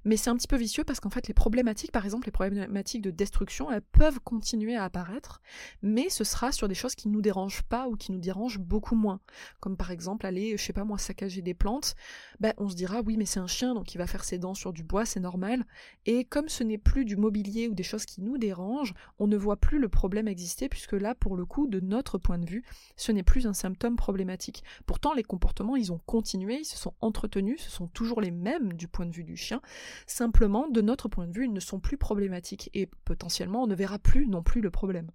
Mais 0.05 0.17
c'est 0.17 0.29
un 0.29 0.35
petit 0.35 0.47
peu 0.47 0.57
vicieux 0.57 0.83
parce 0.83 0.99
qu'en 0.99 1.09
fait, 1.09 1.27
les 1.27 1.33
problématiques, 1.33 1.91
par 1.91 2.05
exemple, 2.05 2.27
les 2.27 2.31
problématiques 2.31 3.01
de 3.01 3.11
destruction, 3.11 3.71
elles 3.71 3.81
peuvent 3.81 4.19
continuer 4.19 4.75
à 4.75 4.83
apparaître, 4.83 5.41
mais 5.81 6.09
ce 6.09 6.23
sera 6.23 6.51
sur 6.51 6.67
des 6.67 6.75
choses 6.75 6.95
qui 6.95 7.07
ne 7.07 7.13
nous 7.13 7.21
dérangent 7.21 7.63
pas 7.63 7.87
ou 7.87 7.95
qui 7.95 8.11
nous 8.11 8.19
dérangent 8.19 8.59
beaucoup 8.59 8.95
moins. 8.95 9.19
Comme 9.59 9.77
par 9.77 9.91
exemple, 9.91 10.25
aller, 10.25 10.57
je 10.57 10.63
sais 10.63 10.73
pas 10.73 10.83
moi, 10.83 10.97
saccager 10.97 11.41
des 11.41 11.53
plantes, 11.53 11.95
ben, 12.39 12.53
on 12.57 12.69
se 12.69 12.75
dira, 12.75 13.01
oui, 13.01 13.17
mais 13.17 13.25
c'est 13.25 13.39
un 13.39 13.47
chien, 13.47 13.73
donc 13.73 13.93
il 13.93 13.97
va 13.97 14.07
faire 14.07 14.23
ses 14.23 14.37
dents 14.37 14.53
sur 14.53 14.73
du 14.73 14.83
bois, 14.83 15.05
c'est 15.05 15.19
normal. 15.19 15.65
Et 16.05 16.25
comme 16.25 16.49
ce 16.49 16.63
n'est 16.63 16.77
plus 16.77 17.05
du 17.05 17.15
mobilier 17.15 17.67
ou 17.67 17.73
des 17.73 17.83
choses 17.83 18.05
qui 18.05 18.21
nous 18.21 18.37
dérangent, 18.37 18.93
on 19.19 19.27
ne 19.27 19.37
voit 19.37 19.57
plus 19.57 19.79
le 19.79 19.89
problème 19.89 20.27
exister, 20.27 20.69
puisque 20.69 20.93
là, 20.93 21.15
pour 21.15 21.35
le 21.35 21.45
coup, 21.45 21.67
de 21.67 21.79
notre 21.79 22.17
point 22.17 22.37
de 22.37 22.49
vue, 22.49 22.63
ce 22.97 23.11
n'est 23.11 23.23
plus 23.23 23.47
un 23.47 23.53
symptôme 23.53 23.95
problématique. 23.95 24.63
Pourtant, 24.85 25.13
les 25.13 25.23
comportements, 25.23 25.75
ils 25.75 25.91
ont 25.91 25.99
continué, 26.05 26.59
ils 26.59 26.65
se 26.65 26.77
sont 26.77 26.93
entretenus, 27.01 27.61
ce 27.61 27.71
sont 27.71 27.87
toujours 27.87 28.21
les 28.21 28.31
mêmes 28.31 28.73
du 28.73 28.87
point 28.87 29.05
de 29.05 29.11
vue 29.11 29.23
du 29.23 29.37
chien, 29.37 29.61
Simplement, 30.07 30.67
de 30.67 30.81
notre 30.81 31.07
point 31.07 31.27
de 31.27 31.33
vue, 31.33 31.45
ils 31.45 31.53
ne 31.53 31.59
sont 31.59 31.79
plus 31.79 31.97
problématiques 31.97 32.69
et 32.73 32.87
potentiellement 33.05 33.63
on 33.63 33.67
ne 33.67 33.75
verra 33.75 33.99
plus 33.99 34.27
non 34.27 34.43
plus 34.43 34.61
le 34.61 34.71
problème. 34.71 35.11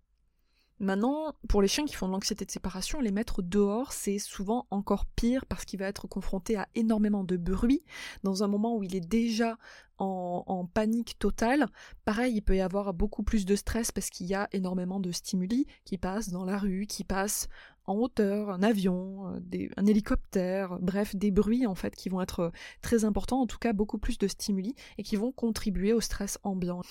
Maintenant, 0.80 1.34
pour 1.48 1.60
les 1.60 1.66
chiens 1.66 1.86
qui 1.86 1.96
font 1.96 2.06
de 2.06 2.12
l'anxiété 2.12 2.44
de 2.44 2.50
séparation, 2.52 3.00
les 3.00 3.10
mettre 3.10 3.42
dehors, 3.42 3.92
c'est 3.92 4.20
souvent 4.20 4.68
encore 4.70 5.06
pire 5.06 5.44
parce 5.46 5.64
qu'il 5.64 5.80
va 5.80 5.86
être 5.86 6.06
confronté 6.06 6.56
à 6.56 6.68
énormément 6.76 7.24
de 7.24 7.36
bruit 7.36 7.82
dans 8.22 8.44
un 8.44 8.48
moment 8.48 8.76
où 8.76 8.84
il 8.84 8.94
est 8.94 9.00
déjà 9.00 9.58
en, 9.98 10.68
panique 10.72 11.18
totale. 11.18 11.66
Pareil, 12.04 12.36
il 12.36 12.42
peut 12.42 12.56
y 12.56 12.60
avoir 12.60 12.94
beaucoup 12.94 13.24
plus 13.24 13.44
de 13.44 13.56
stress 13.56 13.90
parce 13.90 14.10
qu'il 14.10 14.26
y 14.26 14.34
a 14.34 14.48
énormément 14.52 15.00
de 15.00 15.10
stimuli 15.10 15.66
qui 15.84 15.98
passent 15.98 16.28
dans 16.28 16.44
la 16.44 16.58
rue, 16.58 16.86
qui 16.86 17.02
passent 17.02 17.48
en 17.88 17.96
hauteur, 17.96 18.50
un 18.50 18.62
avion, 18.62 19.34
euh, 19.34 19.68
un 19.76 19.86
hélicoptère, 19.86 20.78
bref, 20.80 21.16
des 21.16 21.30
bruits 21.30 21.66
en 21.66 21.74
fait 21.74 21.96
qui 21.96 22.08
vont 22.08 22.20
être 22.20 22.40
euh, 22.40 22.50
très 22.82 23.04
importants, 23.04 23.40
en 23.40 23.46
tout 23.46 23.58
cas 23.58 23.72
beaucoup 23.72 23.98
plus 23.98 24.18
de 24.18 24.28
stimuli 24.28 24.74
et 24.98 25.02
qui 25.02 25.16
vont 25.16 25.32
contribuer 25.32 25.92
au 25.92 26.00
stress 26.00 26.38
ambiant. 26.42 26.82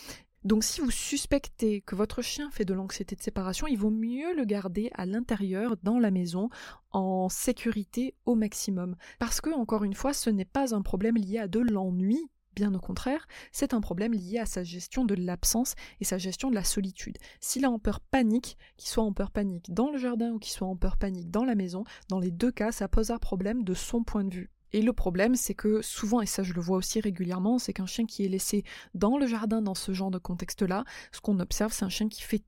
Donc 0.43 0.63
si 0.63 0.81
vous 0.81 0.91
suspectez 0.91 1.81
que 1.81 1.95
votre 1.95 2.21
chien 2.21 2.49
fait 2.51 2.65
de 2.65 2.73
l'anxiété 2.73 3.15
de 3.15 3.21
séparation, 3.21 3.67
il 3.67 3.77
vaut 3.77 3.91
mieux 3.91 4.35
le 4.35 4.45
garder 4.45 4.89
à 4.93 5.05
l'intérieur, 5.05 5.75
dans 5.83 5.99
la 5.99 6.09
maison, 6.09 6.49
en 6.91 7.27
sécurité 7.29 8.15
au 8.25 8.35
maximum. 8.35 8.95
Parce 9.19 9.41
que, 9.41 9.49
encore 9.49 9.83
une 9.83 9.93
fois, 9.93 10.13
ce 10.13 10.29
n'est 10.29 10.45
pas 10.45 10.73
un 10.73 10.81
problème 10.81 11.17
lié 11.17 11.39
à 11.39 11.47
de 11.47 11.59
l'ennui, 11.59 12.29
Bien 12.57 12.73
au 12.73 12.79
contraire, 12.79 13.27
c'est 13.51 13.75
un 13.75 13.81
problème 13.81 14.15
lié 14.15 14.39
à 14.39 14.47
sa 14.47 14.63
gestion 14.63 15.05
de 15.05 15.13
l'absence 15.13 15.75
et 16.01 16.05
sa 16.05 16.17
gestion 16.17 16.49
de 16.49 16.55
la 16.55 16.63
solitude. 16.63 17.19
S'il 17.39 17.65
a 17.65 17.69
en 17.69 17.77
peur 17.77 17.99
panique, 17.99 18.57
qu'il 18.77 18.89
soit 18.89 19.03
en 19.03 19.13
peur 19.13 19.29
panique 19.29 19.71
dans 19.71 19.91
le 19.91 19.99
jardin 19.99 20.31
ou 20.31 20.39
qu'il 20.39 20.51
soit 20.51 20.67
en 20.67 20.75
peur 20.75 20.97
panique 20.97 21.29
dans 21.29 21.45
la 21.45 21.53
maison, 21.53 21.83
dans 22.09 22.17
les 22.17 22.31
deux 22.31 22.51
cas, 22.51 22.71
ça 22.71 22.87
pose 22.87 23.11
un 23.11 23.19
problème 23.19 23.63
de 23.63 23.75
son 23.75 24.03
point 24.03 24.23
de 24.23 24.33
vue. 24.33 24.49
Et 24.73 24.81
le 24.81 24.91
problème, 24.91 25.35
c'est 25.35 25.53
que 25.53 25.83
souvent, 25.83 26.19
et 26.19 26.25
ça 26.25 26.41
je 26.41 26.53
le 26.53 26.61
vois 26.61 26.77
aussi 26.77 26.99
régulièrement, 26.99 27.59
c'est 27.59 27.73
qu'un 27.73 27.85
chien 27.85 28.07
qui 28.07 28.25
est 28.25 28.27
laissé 28.27 28.63
dans 28.95 29.19
le 29.19 29.27
jardin 29.27 29.61
dans 29.61 29.75
ce 29.75 29.91
genre 29.91 30.09
de 30.09 30.17
contexte-là, 30.17 30.83
ce 31.11 31.21
qu'on 31.21 31.39
observe, 31.39 31.71
c'est 31.71 31.85
un 31.85 31.89
chien 31.89 32.09
qui 32.09 32.23
fait 32.23 32.43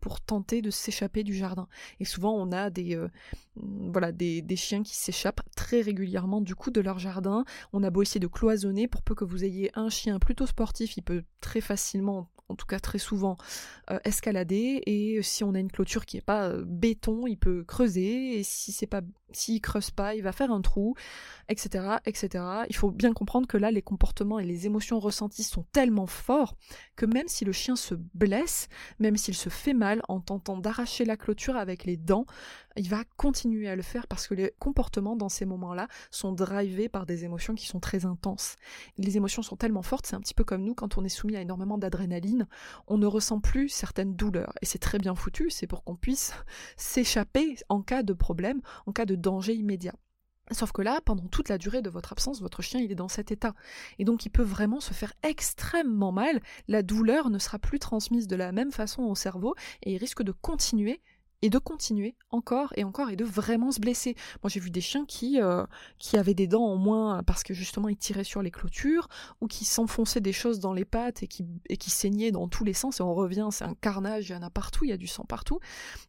pour 0.00 0.20
tenter 0.20 0.62
de 0.62 0.70
s'échapper 0.70 1.22
du 1.22 1.34
jardin. 1.34 1.68
Et 2.00 2.04
souvent, 2.04 2.34
on 2.34 2.52
a 2.52 2.70
des, 2.70 2.96
euh, 2.96 3.08
voilà, 3.56 4.12
des, 4.12 4.42
des, 4.42 4.56
chiens 4.56 4.82
qui 4.82 4.96
s'échappent 4.96 5.42
très 5.56 5.80
régulièrement 5.80 6.40
du 6.40 6.54
coup 6.54 6.70
de 6.70 6.80
leur 6.80 6.98
jardin. 6.98 7.44
On 7.72 7.82
a 7.82 7.90
beau 7.90 8.02
essayer 8.02 8.20
de 8.20 8.26
cloisonner 8.26 8.88
pour 8.88 9.02
peu 9.02 9.14
que 9.14 9.24
vous 9.24 9.44
ayez 9.44 9.70
un 9.74 9.88
chien 9.88 10.18
plutôt 10.18 10.46
sportif, 10.46 10.96
il 10.96 11.02
peut 11.02 11.24
très 11.40 11.60
facilement 11.60 12.28
en 12.50 12.56
tout 12.56 12.66
cas 12.66 12.80
très 12.80 12.98
souvent, 12.98 13.36
euh, 13.90 13.98
escalader. 14.04 14.82
Et 14.86 15.22
si 15.22 15.44
on 15.44 15.54
a 15.54 15.60
une 15.60 15.70
clôture 15.70 16.04
qui 16.04 16.16
n'est 16.16 16.22
pas 16.22 16.48
euh, 16.48 16.64
béton, 16.66 17.26
il 17.26 17.36
peut 17.36 17.64
creuser. 17.64 18.38
Et 18.38 18.42
si 18.42 18.72
c'est 18.72 18.86
pas, 18.86 19.00
s'il 19.32 19.60
creuse 19.60 19.90
pas, 19.90 20.14
il 20.14 20.22
va 20.22 20.32
faire 20.32 20.50
un 20.50 20.60
trou, 20.60 20.94
etc., 21.48 21.96
etc. 22.04 22.44
Il 22.68 22.76
faut 22.76 22.90
bien 22.90 23.12
comprendre 23.12 23.46
que 23.46 23.56
là, 23.56 23.70
les 23.70 23.82
comportements 23.82 24.38
et 24.38 24.44
les 24.44 24.66
émotions 24.66 24.98
ressenties 24.98 25.44
sont 25.44 25.64
tellement 25.72 26.06
forts 26.06 26.56
que 26.96 27.06
même 27.06 27.28
si 27.28 27.44
le 27.44 27.52
chien 27.52 27.76
se 27.76 27.94
blesse, 28.14 28.68
même 28.98 29.16
s'il 29.16 29.34
se 29.34 29.48
fait 29.48 29.69
mal 29.72 30.02
en 30.08 30.20
tentant 30.20 30.56
d'arracher 30.56 31.04
la 31.04 31.16
clôture 31.16 31.56
avec 31.56 31.84
les 31.84 31.96
dents, 31.96 32.26
il 32.76 32.88
va 32.88 33.04
continuer 33.16 33.68
à 33.68 33.76
le 33.76 33.82
faire 33.82 34.06
parce 34.06 34.26
que 34.26 34.34
les 34.34 34.52
comportements 34.58 35.16
dans 35.16 35.28
ces 35.28 35.44
moments-là 35.44 35.88
sont 36.10 36.32
drivés 36.32 36.88
par 36.88 37.06
des 37.06 37.24
émotions 37.24 37.54
qui 37.54 37.66
sont 37.66 37.80
très 37.80 38.06
intenses. 38.06 38.56
Les 38.98 39.16
émotions 39.16 39.42
sont 39.42 39.56
tellement 39.56 39.82
fortes, 39.82 40.06
c'est 40.06 40.16
un 40.16 40.20
petit 40.20 40.34
peu 40.34 40.44
comme 40.44 40.64
nous 40.64 40.74
quand 40.74 40.98
on 40.98 41.04
est 41.04 41.08
soumis 41.08 41.36
à 41.36 41.40
énormément 41.40 41.78
d'adrénaline, 41.78 42.46
on 42.86 42.98
ne 42.98 43.06
ressent 43.06 43.40
plus 43.40 43.68
certaines 43.68 44.14
douleurs. 44.14 44.52
Et 44.62 44.66
c'est 44.66 44.78
très 44.78 44.98
bien 44.98 45.14
foutu, 45.14 45.50
c'est 45.50 45.66
pour 45.66 45.84
qu'on 45.84 45.96
puisse 45.96 46.32
s'échapper 46.76 47.56
en 47.68 47.82
cas 47.82 48.02
de 48.02 48.12
problème, 48.12 48.60
en 48.86 48.92
cas 48.92 49.06
de 49.06 49.14
danger 49.14 49.54
immédiat. 49.54 49.94
Sauf 50.52 50.72
que 50.72 50.82
là, 50.82 51.00
pendant 51.04 51.26
toute 51.28 51.48
la 51.48 51.58
durée 51.58 51.82
de 51.82 51.90
votre 51.90 52.12
absence, 52.12 52.40
votre 52.40 52.62
chien, 52.62 52.80
il 52.80 52.90
est 52.90 52.96
dans 52.96 53.08
cet 53.08 53.30
état. 53.30 53.54
Et 53.98 54.04
donc, 54.04 54.26
il 54.26 54.30
peut 54.30 54.42
vraiment 54.42 54.80
se 54.80 54.92
faire 54.92 55.12
extrêmement 55.22 56.12
mal. 56.12 56.40
La 56.66 56.82
douleur 56.82 57.30
ne 57.30 57.38
sera 57.38 57.58
plus 57.58 57.78
transmise 57.78 58.26
de 58.26 58.36
la 58.36 58.52
même 58.52 58.72
façon 58.72 59.02
au 59.02 59.14
cerveau 59.14 59.54
et 59.82 59.92
il 59.92 59.98
risque 59.98 60.22
de 60.22 60.32
continuer 60.32 61.00
et 61.42 61.50
de 61.50 61.58
continuer 61.58 62.14
encore 62.30 62.72
et 62.76 62.84
encore 62.84 63.10
et 63.10 63.16
de 63.16 63.24
vraiment 63.24 63.72
se 63.72 63.80
blesser. 63.80 64.14
Moi 64.42 64.50
j'ai 64.50 64.60
vu 64.60 64.70
des 64.70 64.80
chiens 64.80 65.04
qui, 65.06 65.40
euh, 65.40 65.64
qui 65.98 66.16
avaient 66.16 66.34
des 66.34 66.46
dents 66.46 66.64
en 66.64 66.76
moins 66.76 67.22
parce 67.22 67.42
que 67.42 67.54
justement 67.54 67.88
ils 67.88 67.96
tiraient 67.96 68.24
sur 68.24 68.42
les 68.42 68.50
clôtures 68.50 69.08
ou 69.40 69.46
qui 69.46 69.64
s'enfonçaient 69.64 70.20
des 70.20 70.32
choses 70.32 70.60
dans 70.60 70.72
les 70.72 70.84
pattes 70.84 71.22
et 71.22 71.26
qui, 71.26 71.44
saignaient 71.90 72.30
dans 72.30 72.46
tous 72.46 72.64
les 72.64 72.72
sens 72.72 73.00
et 73.00 73.02
on 73.02 73.14
revient, 73.14 73.48
c'est 73.50 73.64
un 73.64 73.74
carnage, 73.74 74.28
il 74.28 74.32
y 74.32 74.36
en 74.36 74.42
a 74.42 74.50
partout, 74.50 74.84
il 74.84 74.90
y 74.90 74.92
a 74.92 74.96
du 74.96 75.08
sang 75.08 75.24
partout. 75.24 75.58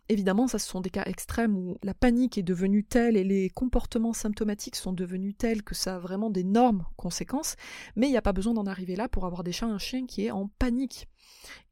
Évidemment 0.09 0.47
ça 0.47 0.59
ce 0.59 0.67
sont 0.67 0.81
des 0.81 0.89
cas 0.89 1.03
extrêmes 1.05 1.57
où 1.57 1.77
la 1.83 1.93
panique 1.93 2.37
est 2.37 2.43
devenue 2.43 2.83
telle 2.83 3.17
et 3.17 3.23
les 3.23 3.49
comportements 3.49 4.13
symptomatiques 4.13 4.75
sont 4.75 4.93
devenus 4.93 5.35
tels 5.37 5.63
que 5.63 5.75
ça 5.75 5.95
a 5.95 5.99
vraiment 5.99 6.29
d'énormes 6.29 6.85
conséquences, 6.97 7.55
mais 7.95 8.07
il 8.07 8.11
n'y 8.11 8.17
a 8.17 8.21
pas 8.21 8.33
besoin 8.33 8.53
d'en 8.53 8.65
arriver 8.65 8.95
là 8.95 9.07
pour 9.07 9.25
avoir 9.25 9.43
déjà 9.43 9.65
un 9.65 9.77
chien 9.77 10.05
qui 10.05 10.25
est 10.25 10.31
en 10.31 10.47
panique. 10.59 11.07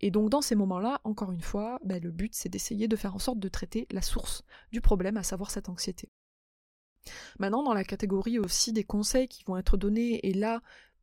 Et 0.01 0.11
donc 0.11 0.29
dans 0.29 0.41
ces 0.41 0.55
moments-là, 0.55 1.01
encore 1.03 1.31
une 1.31 1.41
fois, 1.41 1.79
ben, 1.83 2.01
le 2.01 2.11
but 2.11 2.33
c'est 2.33 2.49
d'essayer 2.49 2.87
de 2.87 2.95
faire 2.95 3.15
en 3.15 3.19
sorte 3.19 3.39
de 3.39 3.49
traiter 3.49 3.87
la 3.91 4.01
source 4.01 4.43
du 4.71 4.81
problème, 4.81 5.17
à 5.17 5.23
savoir 5.23 5.51
cette 5.51 5.69
anxiété. 5.69 6.09
Maintenant, 7.39 7.63
dans 7.63 7.73
la 7.73 7.83
catégorie 7.83 8.39
aussi 8.39 8.73
des 8.73 8.83
conseils 8.83 9.27
qui 9.27 9.43
vont 9.45 9.57
être 9.57 9.77
donnés, 9.77 10.25
et 10.27 10.33
là, 10.33 10.61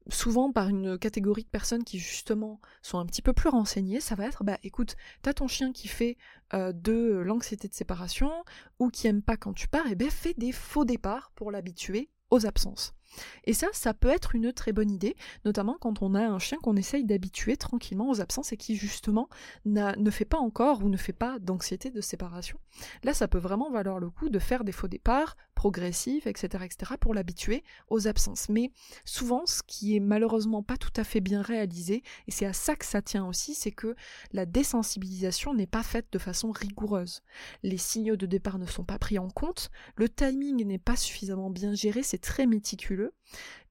souvent 0.09 0.53
par 0.53 0.69
une 0.69 0.99
catégorie 0.99 1.45
de 1.45 1.49
personnes 1.49 1.85
qui 1.85 1.99
justement 1.99 2.61
sont 2.83 2.99
un 2.99 3.07
petit 3.07 3.23
peu 3.23 3.33
plus 3.33 3.49
renseignées, 3.49 4.01
ça 4.01 4.15
va 4.15 4.27
être 4.27 4.45
bah 4.45 4.59
écoute, 4.63 4.97
t'as 5.23 5.35
ton 5.35 5.49
chien 5.49 5.73
qui 5.73 5.89
fait 5.89 6.17
euh, 6.55 6.73
de 6.73 7.23
l'anxiété 7.25 7.69
de 7.69 7.75
séparation 7.75 8.31
ou 8.79 8.89
qui 8.89 9.07
aime 9.07 9.23
pas 9.23 9.37
quand 9.37 9.53
tu 9.53 9.69
pars, 9.69 9.87
et 9.89 9.95
ben 9.95 10.11
fais 10.11 10.35
des 10.35 10.53
faux 10.53 10.85
départs 10.85 11.33
pour 11.35 11.51
l'habituer 11.51 12.11
aux 12.31 12.47
absences. 12.47 12.95
Et 13.45 13.53
ça, 13.53 13.69
ça 13.73 13.95
peut 13.95 14.09
être 14.09 14.35
une 14.35 14.53
très 14.53 14.73
bonne 14.73 14.91
idée, 14.91 15.17
notamment 15.45 15.77
quand 15.81 16.03
on 16.03 16.15
a 16.15 16.27
un 16.27 16.39
chien 16.39 16.59
qu'on 16.63 16.77
essaye 16.77 17.05
d'habituer 17.05 17.57
tranquillement 17.57 18.09
aux 18.11 18.21
absences 18.21 18.53
et 18.53 18.57
qui 18.57 18.77
justement 18.77 19.29
ne 19.65 20.11
fait 20.11 20.25
pas 20.25 20.39
encore 20.39 20.85
ou 20.85 20.89
ne 20.89 20.97
fait 20.97 21.13
pas 21.13 21.39
d'anxiété 21.39 21.91
de 21.91 22.01
séparation. 22.01 22.59
Là, 23.05 23.15
ça 23.15 23.29
peut 23.29 23.39
vraiment 23.39 23.71
valoir 23.71 23.99
le 23.99 24.11
coup 24.11 24.29
de 24.29 24.39
faire 24.39 24.65
des 24.65 24.73
faux 24.73 24.89
départs 24.89 25.37
progressifs, 25.55 26.27
etc., 26.27 26.65
etc., 26.67 26.93
pour 27.01 27.15
l'habituer 27.15 27.65
aux 27.89 28.07
absences. 28.07 28.51
Mais 28.51 28.71
souvent, 29.07 29.47
ce 29.47 29.63
qui 29.67 29.97
est 29.97 30.01
malheureusement 30.01 30.63
pas 30.63 30.77
tout 30.77 30.93
à 30.97 31.05
fait 31.05 31.21
bien 31.21 31.41
réalisé, 31.41 32.03
et 32.29 32.31
c'est 32.31 32.45
à 32.45 32.53
ça 32.53 32.77
que 32.77 32.85
ça 32.85 33.01
tient 33.01 33.27
aussi, 33.27 33.55
c'est 33.55 33.71
que 33.73 33.97
la 34.33 34.45
désensibilisation 34.45 35.55
n'est 35.55 35.67
pas 35.67 35.83
faite 35.83 36.09
de 36.13 36.19
façon 36.19 36.53
rigoureuse. 36.53 37.23
Les 37.63 37.79
signaux 37.79 38.17
de 38.17 38.27
départ 38.27 38.59
ne 38.59 38.67
sont 38.67 38.85
pas 38.85 38.99
pris 38.99 39.19
en 39.19 39.31
compte, 39.31 39.71
le 39.97 40.11
timing 40.11 40.63
n'est 40.67 40.79
pas 40.79 40.97
suffisamment 40.97 41.49
bien 41.49 41.75
géré, 41.75 42.03
c'est 42.03 42.19
très 42.19 42.45
méticuleux, 42.47 43.06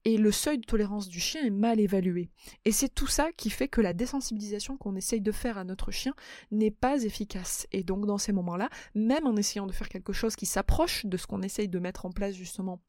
et 0.05 0.17
le 0.17 0.31
seuil 0.31 0.59
de 0.59 0.65
tolérance 0.65 1.07
du 1.07 1.19
chien 1.19 1.43
est 1.43 1.49
mal 1.49 1.79
évalué. 1.79 2.29
Et 2.63 2.71
c'est 2.71 2.93
tout 2.93 3.07
ça 3.07 3.31
qui 3.35 3.49
fait 3.49 3.67
que 3.67 3.81
la 3.81 3.93
désensibilisation 3.93 4.77
qu'on 4.77 4.95
essaye 4.95 5.21
de 5.21 5.31
faire 5.31 5.57
à 5.57 5.63
notre 5.63 5.91
chien 5.91 6.13
n'est 6.51 6.71
pas 6.71 7.03
efficace. 7.03 7.67
Et 7.71 7.83
donc 7.83 8.05
dans 8.05 8.19
ces 8.19 8.31
moments-là, 8.31 8.69
même 8.93 9.25
en 9.25 9.35
essayant 9.35 9.65
de 9.65 9.71
faire 9.71 9.89
quelque 9.89 10.13
chose 10.13 10.35
qui 10.35 10.45
s'approche 10.45 11.05
de 11.07 11.17
ce 11.17 11.25
qu'on 11.25 11.41
essaye 11.41 11.67
de 11.67 11.79
mettre 11.79 12.05
en 12.05 12.11
place 12.11 12.35
justement 12.35 12.81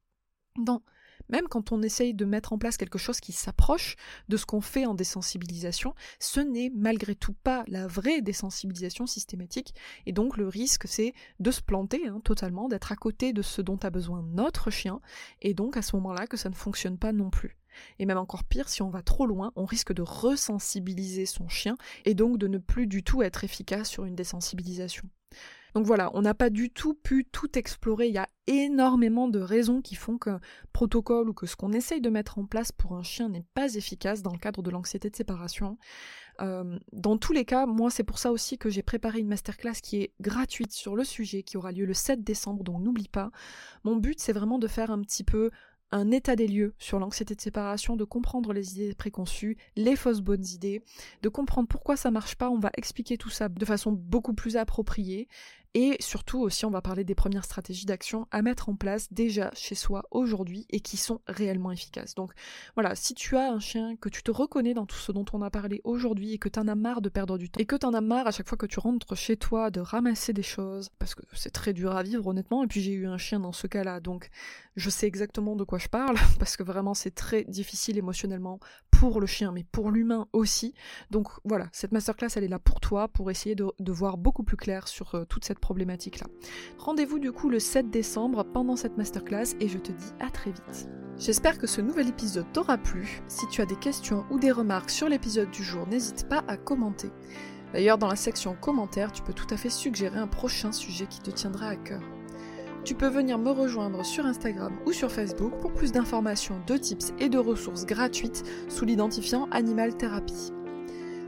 dans 0.58 0.82
même 1.28 1.48
quand 1.48 1.72
on 1.72 1.82
essaye 1.82 2.14
de 2.14 2.24
mettre 2.24 2.52
en 2.52 2.58
place 2.58 2.76
quelque 2.76 2.98
chose 2.98 3.20
qui 3.20 3.32
s'approche 3.32 3.96
de 4.28 4.36
ce 4.36 4.46
qu'on 4.46 4.60
fait 4.60 4.86
en 4.86 4.94
désensibilisation, 4.94 5.94
ce 6.20 6.40
n'est 6.40 6.70
malgré 6.74 7.14
tout 7.14 7.34
pas 7.34 7.64
la 7.68 7.86
vraie 7.86 8.20
désensibilisation 8.20 9.06
systématique, 9.06 9.74
et 10.06 10.12
donc 10.12 10.36
le 10.36 10.48
risque 10.48 10.86
c'est 10.88 11.14
de 11.40 11.50
se 11.50 11.60
planter 11.60 12.06
hein, 12.06 12.20
totalement, 12.24 12.68
d'être 12.68 12.92
à 12.92 12.96
côté 12.96 13.32
de 13.32 13.42
ce 13.42 13.62
dont 13.62 13.78
a 13.82 13.90
besoin 13.90 14.22
notre 14.22 14.70
chien, 14.70 15.00
et 15.42 15.54
donc 15.54 15.76
à 15.76 15.82
ce 15.82 15.96
moment-là 15.96 16.26
que 16.26 16.36
ça 16.36 16.48
ne 16.48 16.54
fonctionne 16.54 16.98
pas 16.98 17.12
non 17.12 17.30
plus. 17.30 17.56
Et 17.98 18.06
même 18.06 18.18
encore 18.18 18.44
pire, 18.44 18.68
si 18.68 18.82
on 18.82 18.90
va 18.90 19.02
trop 19.02 19.26
loin, 19.26 19.52
on 19.56 19.64
risque 19.64 19.92
de 19.92 20.02
resensibiliser 20.02 21.26
son 21.26 21.48
chien, 21.48 21.76
et 22.04 22.14
donc 22.14 22.38
de 22.38 22.46
ne 22.46 22.58
plus 22.58 22.86
du 22.86 23.02
tout 23.02 23.22
être 23.22 23.44
efficace 23.44 23.88
sur 23.88 24.04
une 24.04 24.14
désensibilisation. 24.14 25.08
Donc 25.76 25.84
voilà, 25.84 26.10
on 26.14 26.22
n'a 26.22 26.32
pas 26.32 26.48
du 26.48 26.70
tout 26.70 26.94
pu 26.94 27.26
tout 27.30 27.58
explorer. 27.58 28.08
Il 28.08 28.14
y 28.14 28.18
a 28.18 28.30
énormément 28.46 29.28
de 29.28 29.40
raisons 29.40 29.82
qui 29.82 29.94
font 29.94 30.16
qu'un 30.16 30.40
protocole 30.72 31.28
ou 31.28 31.34
que 31.34 31.44
ce 31.44 31.54
qu'on 31.54 31.74
essaye 31.74 32.00
de 32.00 32.08
mettre 32.08 32.38
en 32.38 32.46
place 32.46 32.72
pour 32.72 32.94
un 32.94 33.02
chien 33.02 33.28
n'est 33.28 33.44
pas 33.52 33.74
efficace 33.74 34.22
dans 34.22 34.32
le 34.32 34.38
cadre 34.38 34.62
de 34.62 34.70
l'anxiété 34.70 35.10
de 35.10 35.16
séparation. 35.16 35.76
Euh, 36.40 36.78
dans 36.94 37.18
tous 37.18 37.34
les 37.34 37.44
cas, 37.44 37.66
moi 37.66 37.90
c'est 37.90 38.04
pour 38.04 38.18
ça 38.18 38.32
aussi 38.32 38.56
que 38.56 38.70
j'ai 38.70 38.82
préparé 38.82 39.18
une 39.18 39.28
masterclass 39.28 39.74
qui 39.82 40.00
est 40.00 40.14
gratuite 40.18 40.72
sur 40.72 40.96
le 40.96 41.04
sujet, 41.04 41.42
qui 41.42 41.58
aura 41.58 41.72
lieu 41.72 41.84
le 41.84 41.92
7 41.92 42.24
décembre, 42.24 42.64
donc 42.64 42.80
n'oublie 42.80 43.08
pas. 43.08 43.30
Mon 43.84 43.96
but 43.96 44.18
c'est 44.18 44.32
vraiment 44.32 44.58
de 44.58 44.68
faire 44.68 44.90
un 44.90 45.02
petit 45.02 45.24
peu 45.24 45.50
un 45.92 46.10
état 46.10 46.36
des 46.36 46.48
lieux 46.48 46.74
sur 46.78 46.98
l'anxiété 46.98 47.34
de 47.34 47.40
séparation, 47.40 47.96
de 47.96 48.04
comprendre 48.04 48.52
les 48.52 48.74
idées 48.74 48.94
préconçues, 48.94 49.56
les 49.76 49.96
fausses 49.96 50.20
bonnes 50.20 50.44
idées, 50.44 50.82
de 51.22 51.28
comprendre 51.28 51.68
pourquoi 51.68 51.96
ça 51.96 52.10
marche 52.10 52.34
pas, 52.34 52.50
on 52.50 52.58
va 52.58 52.70
expliquer 52.76 53.16
tout 53.16 53.30
ça 53.30 53.48
de 53.48 53.64
façon 53.64 53.92
beaucoup 53.92 54.34
plus 54.34 54.56
appropriée 54.56 55.28
et 55.78 55.98
surtout 56.00 56.40
aussi, 56.40 56.64
on 56.64 56.70
va 56.70 56.80
parler 56.80 57.04
des 57.04 57.14
premières 57.14 57.44
stratégies 57.44 57.84
d'action 57.84 58.26
à 58.30 58.40
mettre 58.40 58.70
en 58.70 58.76
place 58.76 59.12
déjà 59.12 59.50
chez 59.52 59.74
soi 59.74 60.04
aujourd'hui 60.10 60.64
et 60.70 60.80
qui 60.80 60.96
sont 60.96 61.20
réellement 61.26 61.70
efficaces. 61.70 62.14
Donc 62.14 62.32
voilà, 62.76 62.94
si 62.94 63.12
tu 63.12 63.36
as 63.36 63.52
un 63.52 63.60
chien, 63.60 63.94
que 63.96 64.08
tu 64.08 64.22
te 64.22 64.30
reconnais 64.30 64.72
dans 64.72 64.86
tout 64.86 64.96
ce 64.96 65.12
dont 65.12 65.26
on 65.34 65.42
a 65.42 65.50
parlé 65.50 65.82
aujourd'hui 65.84 66.32
et 66.32 66.38
que 66.38 66.48
tu 66.48 66.58
en 66.58 66.66
as 66.66 66.74
marre 66.74 67.02
de 67.02 67.10
perdre 67.10 67.36
du 67.36 67.50
temps 67.50 67.60
et 67.60 67.66
que 67.66 67.76
tu 67.76 67.84
en 67.84 67.92
as 67.92 68.00
marre 68.00 68.26
à 68.26 68.30
chaque 68.30 68.48
fois 68.48 68.56
que 68.56 68.64
tu 68.64 68.80
rentres 68.80 69.14
chez 69.14 69.36
toi 69.36 69.70
de 69.70 69.80
ramasser 69.80 70.32
des 70.32 70.42
choses, 70.42 70.88
parce 70.98 71.14
que 71.14 71.20
c'est 71.34 71.50
très 71.50 71.74
dur 71.74 71.94
à 71.94 72.02
vivre 72.02 72.26
honnêtement, 72.26 72.64
et 72.64 72.66
puis 72.68 72.80
j'ai 72.80 72.92
eu 72.92 73.06
un 73.06 73.18
chien 73.18 73.38
dans 73.38 73.52
ce 73.52 73.66
cas-là, 73.66 74.00
donc 74.00 74.30
je 74.76 74.88
sais 74.88 75.06
exactement 75.06 75.56
de 75.56 75.64
quoi 75.64 75.78
je 75.78 75.88
parle, 75.88 76.16
parce 76.38 76.56
que 76.56 76.62
vraiment 76.62 76.94
c'est 76.94 77.14
très 77.14 77.44
difficile 77.44 77.98
émotionnellement 77.98 78.60
pour 78.90 79.20
le 79.20 79.26
chien, 79.26 79.52
mais 79.52 79.64
pour 79.64 79.90
l'humain 79.90 80.26
aussi. 80.32 80.72
Donc 81.10 81.28
voilà, 81.44 81.68
cette 81.72 81.92
masterclass 81.92 82.28
elle 82.36 82.44
est 82.44 82.48
là 82.48 82.58
pour 82.58 82.80
toi, 82.80 83.08
pour 83.08 83.30
essayer 83.30 83.54
de, 83.54 83.66
de 83.78 83.92
voir 83.92 84.16
beaucoup 84.16 84.42
plus 84.42 84.56
clair 84.56 84.88
sur 84.88 85.14
euh, 85.14 85.24
toute 85.26 85.44
cette 85.44 85.60
problématique-là. 85.66 86.28
Rendez-vous 86.78 87.18
du 87.18 87.32
coup 87.32 87.48
le 87.48 87.58
7 87.58 87.90
décembre 87.90 88.44
pendant 88.44 88.76
cette 88.76 88.96
masterclass 88.96 89.56
et 89.58 89.66
je 89.66 89.78
te 89.78 89.90
dis 89.90 90.12
à 90.20 90.30
très 90.30 90.52
vite. 90.52 90.88
J'espère 91.18 91.58
que 91.58 91.66
ce 91.66 91.80
nouvel 91.80 92.08
épisode 92.08 92.46
t'aura 92.52 92.78
plu. 92.78 93.20
Si 93.26 93.48
tu 93.48 93.62
as 93.62 93.66
des 93.66 93.74
questions 93.74 94.24
ou 94.30 94.38
des 94.38 94.52
remarques 94.52 94.90
sur 94.90 95.08
l'épisode 95.08 95.50
du 95.50 95.64
jour, 95.64 95.84
n'hésite 95.88 96.28
pas 96.28 96.44
à 96.46 96.56
commenter. 96.56 97.10
D'ailleurs, 97.72 97.98
dans 97.98 98.06
la 98.06 98.14
section 98.14 98.54
commentaires, 98.54 99.10
tu 99.10 99.22
peux 99.22 99.32
tout 99.32 99.48
à 99.50 99.56
fait 99.56 99.70
suggérer 99.70 100.20
un 100.20 100.28
prochain 100.28 100.70
sujet 100.70 101.06
qui 101.06 101.18
te 101.18 101.32
tiendra 101.32 101.66
à 101.66 101.76
cœur. 101.76 102.02
Tu 102.84 102.94
peux 102.94 103.08
venir 103.08 103.36
me 103.36 103.50
rejoindre 103.50 104.04
sur 104.04 104.24
Instagram 104.24 104.72
ou 104.86 104.92
sur 104.92 105.10
Facebook 105.10 105.58
pour 105.60 105.74
plus 105.74 105.90
d'informations, 105.90 106.60
de 106.68 106.76
tips 106.76 107.12
et 107.18 107.28
de 107.28 107.38
ressources 107.38 107.86
gratuites 107.86 108.44
sous 108.68 108.84
l'identifiant 108.84 109.48
Animal 109.50 109.96
Therapy. 109.96 110.55